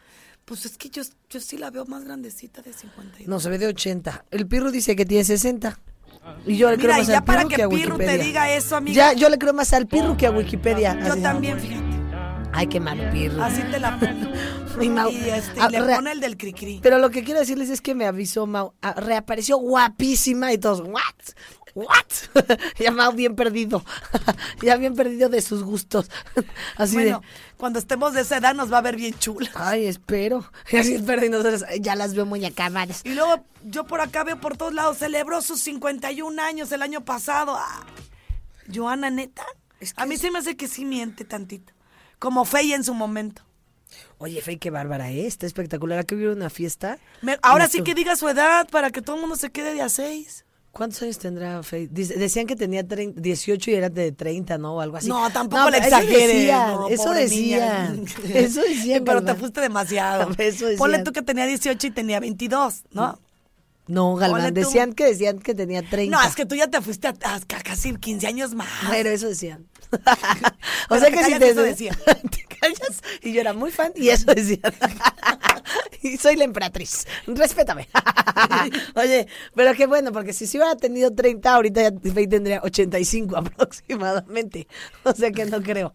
[0.53, 1.01] Pues es que yo,
[1.31, 3.27] yo sí la veo más grandecita de 52.
[3.27, 4.25] No, se ve de 80.
[4.29, 5.79] El Pirru dice que tiene 60.
[6.45, 8.03] Y yo le Mira, creo más ya al para Pirru que que a Pirru te
[8.03, 8.23] Wikipedia.
[8.23, 8.95] diga eso, amiga.
[8.95, 10.95] Ya, yo le creo más al Pirru que a Wikipedia.
[11.03, 11.21] Yo Así.
[11.23, 11.83] también, fíjate.
[12.51, 13.41] Ay, qué malo Pirru.
[13.41, 14.29] Así te la pongo.
[14.81, 16.79] Y Mau- Y este, Ah, le pone el del cri-cri.
[16.83, 20.81] Pero lo que quiero decirles es que me avisó Mau, ah, reapareció guapísima y todos,
[20.81, 21.01] ¿what?
[21.75, 21.87] ¿What?
[22.79, 23.83] ya Mau bien perdido,
[24.61, 26.09] ya bien perdido de sus gustos.
[26.77, 29.49] Así bueno, de, cuando estemos de esa edad nos va a ver bien chula.
[29.55, 30.45] ay, espero.
[30.71, 33.01] Y así espero y nosotros ya las veo muy acamadas.
[33.05, 37.03] Y luego yo por acá veo por todos lados, celebró sus 51 años el año
[37.05, 37.55] pasado.
[37.57, 37.83] Ah,
[38.73, 39.43] Joana, neta.
[39.95, 41.73] a mí se me hace que sí miente tantito.
[42.19, 43.41] Como Fey en su momento.
[44.17, 45.25] Oye, Fey, qué bárbara, ¿eh?
[45.27, 45.99] Está espectacular.
[45.99, 46.97] Acá hubiera una fiesta.
[47.21, 49.81] Me- ahora sí que diga su edad para que todo el mundo se quede de
[49.81, 50.45] a seis.
[50.73, 51.61] ¿Cuántos años tendrá?
[51.91, 54.73] Dice- decían que tenía 30 18 y era de 30, ¿no?
[54.77, 55.07] O algo así.
[55.07, 56.51] No, tampoco le pero eso exageres.
[56.51, 57.95] no, eso niña.
[58.33, 59.03] Eso decían.
[59.05, 60.31] Pero te fuiste demasiado.
[60.39, 60.77] Eso decían.
[60.79, 63.19] Ponle tú que tenía 18 y tenía 22, ¿no?
[63.85, 66.17] No, Galván, decían que decían que tenía 30.
[66.17, 68.67] No, es que tú ya te fuiste a, a casi 15 años más.
[68.89, 69.67] Pero eso decían.
[70.89, 71.97] o sea que si te, eso decía.
[72.05, 74.73] te callas, y yo era muy fan y eso decían.
[76.01, 77.05] y soy la emperatriz.
[77.27, 77.87] Respétame.
[78.95, 84.67] Oye, pero qué bueno, porque si se hubiera tenido 30, ahorita ya tendría 85 aproximadamente.
[85.03, 85.93] O sea que no creo.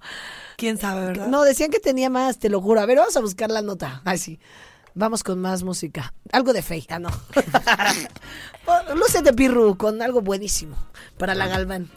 [0.57, 1.29] ¿Quién sabe, verdad?
[1.29, 2.81] No, decían que tenía más, te lo juro.
[2.81, 4.03] A ver, vamos a buscar la nota.
[4.05, 4.39] Así.
[4.95, 6.13] Vamos con más música.
[6.33, 6.85] Algo de Fey.
[6.89, 7.11] Ah, no.
[8.67, 10.77] Oh, Lúcete, Pirru, con algo buenísimo
[11.17, 11.89] para la Galván.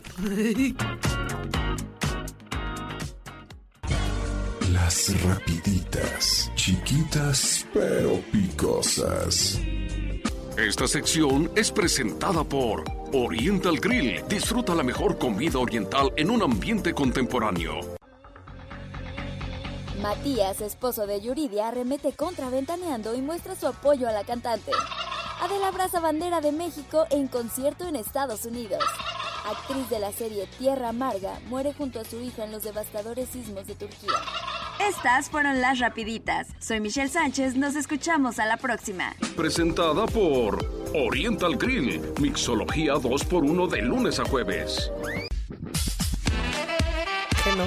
[4.83, 9.59] Las rapiditas, chiquitas pero picosas.
[10.57, 14.23] Esta sección es presentada por Oriental Grill.
[14.27, 17.79] Disfruta la mejor comida oriental en un ambiente contemporáneo.
[20.01, 24.71] Matías, esposo de Yuridia, arremete contra Ventaneando y muestra su apoyo a la cantante.
[25.41, 28.83] Adela abraza bandera de México en concierto en Estados Unidos.
[29.45, 33.65] Actriz de la serie Tierra Amarga muere junto a su hija en los devastadores sismos
[33.65, 34.11] de Turquía.
[34.87, 36.47] Estas fueron las rapiditas.
[36.59, 39.15] Soy Michelle Sánchez, nos escuchamos a la próxima.
[39.35, 42.01] Presentada por Oriental Grill.
[42.19, 44.91] Mixología 2x1 de lunes a jueves.
[47.43, 47.65] ¿Qué no?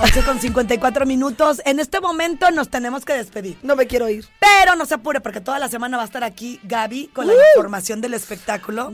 [0.00, 1.60] 11 con 54 minutos.
[1.64, 3.58] En este momento nos tenemos que despedir.
[3.62, 4.26] No me quiero ir.
[4.40, 7.34] Pero no se apure porque toda la semana va a estar aquí Gaby con la
[7.54, 8.92] información del espectáculo.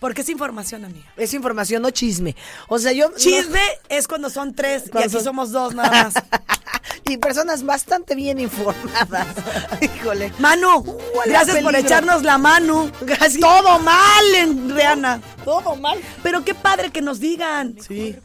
[0.00, 1.06] Porque es información, amiga.
[1.16, 2.36] Es información, no chisme.
[2.68, 3.10] O sea, yo.
[3.16, 6.14] Chisme es cuando son tres y Cuando aquí son- somos dos nada más.
[7.08, 9.26] y personas bastante bien informadas.
[9.80, 10.32] Híjole.
[10.38, 12.90] Manu, a gracias por echarnos la mano.
[13.00, 13.40] Gracias.
[13.40, 15.20] Todo mal en Rihanna.
[15.44, 15.98] Todo mal.
[16.22, 17.76] Pero qué padre que nos digan.
[17.86, 18.16] Sí.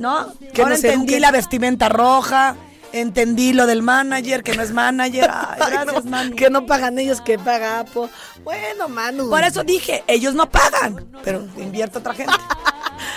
[0.00, 0.32] ¿No?
[0.52, 2.56] Que Ahora nos entendí la vestimenta roja.
[2.92, 5.30] Entendí lo del manager, que no es manager.
[5.32, 6.36] Ay, Ay, gracias, no, Manu.
[6.36, 8.08] Que no pagan ellos, que paga Apo.
[8.44, 9.28] Bueno, Manu.
[9.30, 12.32] Por eso dije, ellos no pagan, pero invierte otra gente.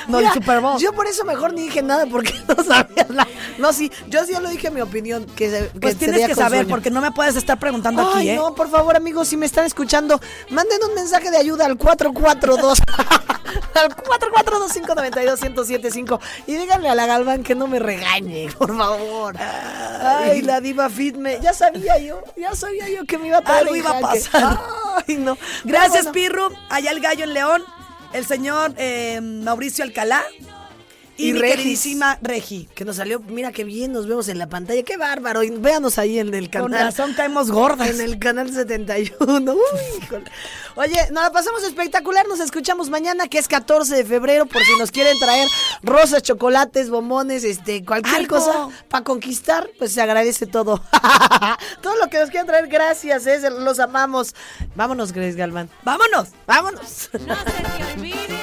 [0.08, 0.80] No, el Mira, Super Bowl.
[0.80, 3.28] Yo por eso mejor ni dije nada porque no sabía nada.
[3.58, 5.26] No, sí, yo sí lo dije mi opinión.
[5.36, 6.70] Que, Pues tienes que saber, sueño.
[6.70, 8.36] porque no me puedes estar preguntando Ay, aquí, ¿eh?
[8.36, 10.20] no, por favor, amigos, si me están escuchando,
[10.50, 12.80] manden un mensaje de ayuda al 442
[13.76, 19.36] al 442-592-1075 y díganle a la Galván que no me regañe, por favor.
[19.40, 23.64] Ay, la diva Fitme, ya sabía yo, ya sabía yo que me iba a traer
[23.64, 24.60] Algo iba a pasar.
[25.08, 25.38] Ay, no.
[25.64, 26.12] Gracias, bueno.
[26.14, 26.50] Pirru.
[26.70, 27.64] Allá el gallo en León.
[28.16, 30.24] El señor eh, Mauricio Alcalá.
[31.18, 31.56] Y, Y mi Regis.
[31.56, 32.68] queridísima Regi.
[32.76, 35.44] Que nos salió, mira qué bien nos vemos en la pantalla, qué bárbaro.
[35.44, 36.70] Y véanos ahí en el canal.
[36.70, 37.90] Con razón caemos gordas.
[37.90, 39.54] En el canal 71.
[39.54, 39.60] Uy,
[40.04, 40.26] híjole.
[40.76, 42.28] Oye, nos la pasamos espectacular.
[42.28, 45.48] Nos escuchamos mañana, que es 14 de febrero, por si nos quieren traer
[45.84, 48.36] rosas, chocolates, bombones, este, cualquier Algo.
[48.36, 50.82] cosa para conquistar, pues se agradece todo.
[51.82, 54.36] todo lo que nos quieran traer, gracias, eh, los amamos.
[54.76, 55.70] Vámonos, Grace Galván.
[55.84, 56.30] Vámonos.
[56.46, 57.10] Vámonos.
[57.14, 58.40] No se te olvide,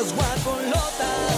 [0.00, 1.29] las guajolotas.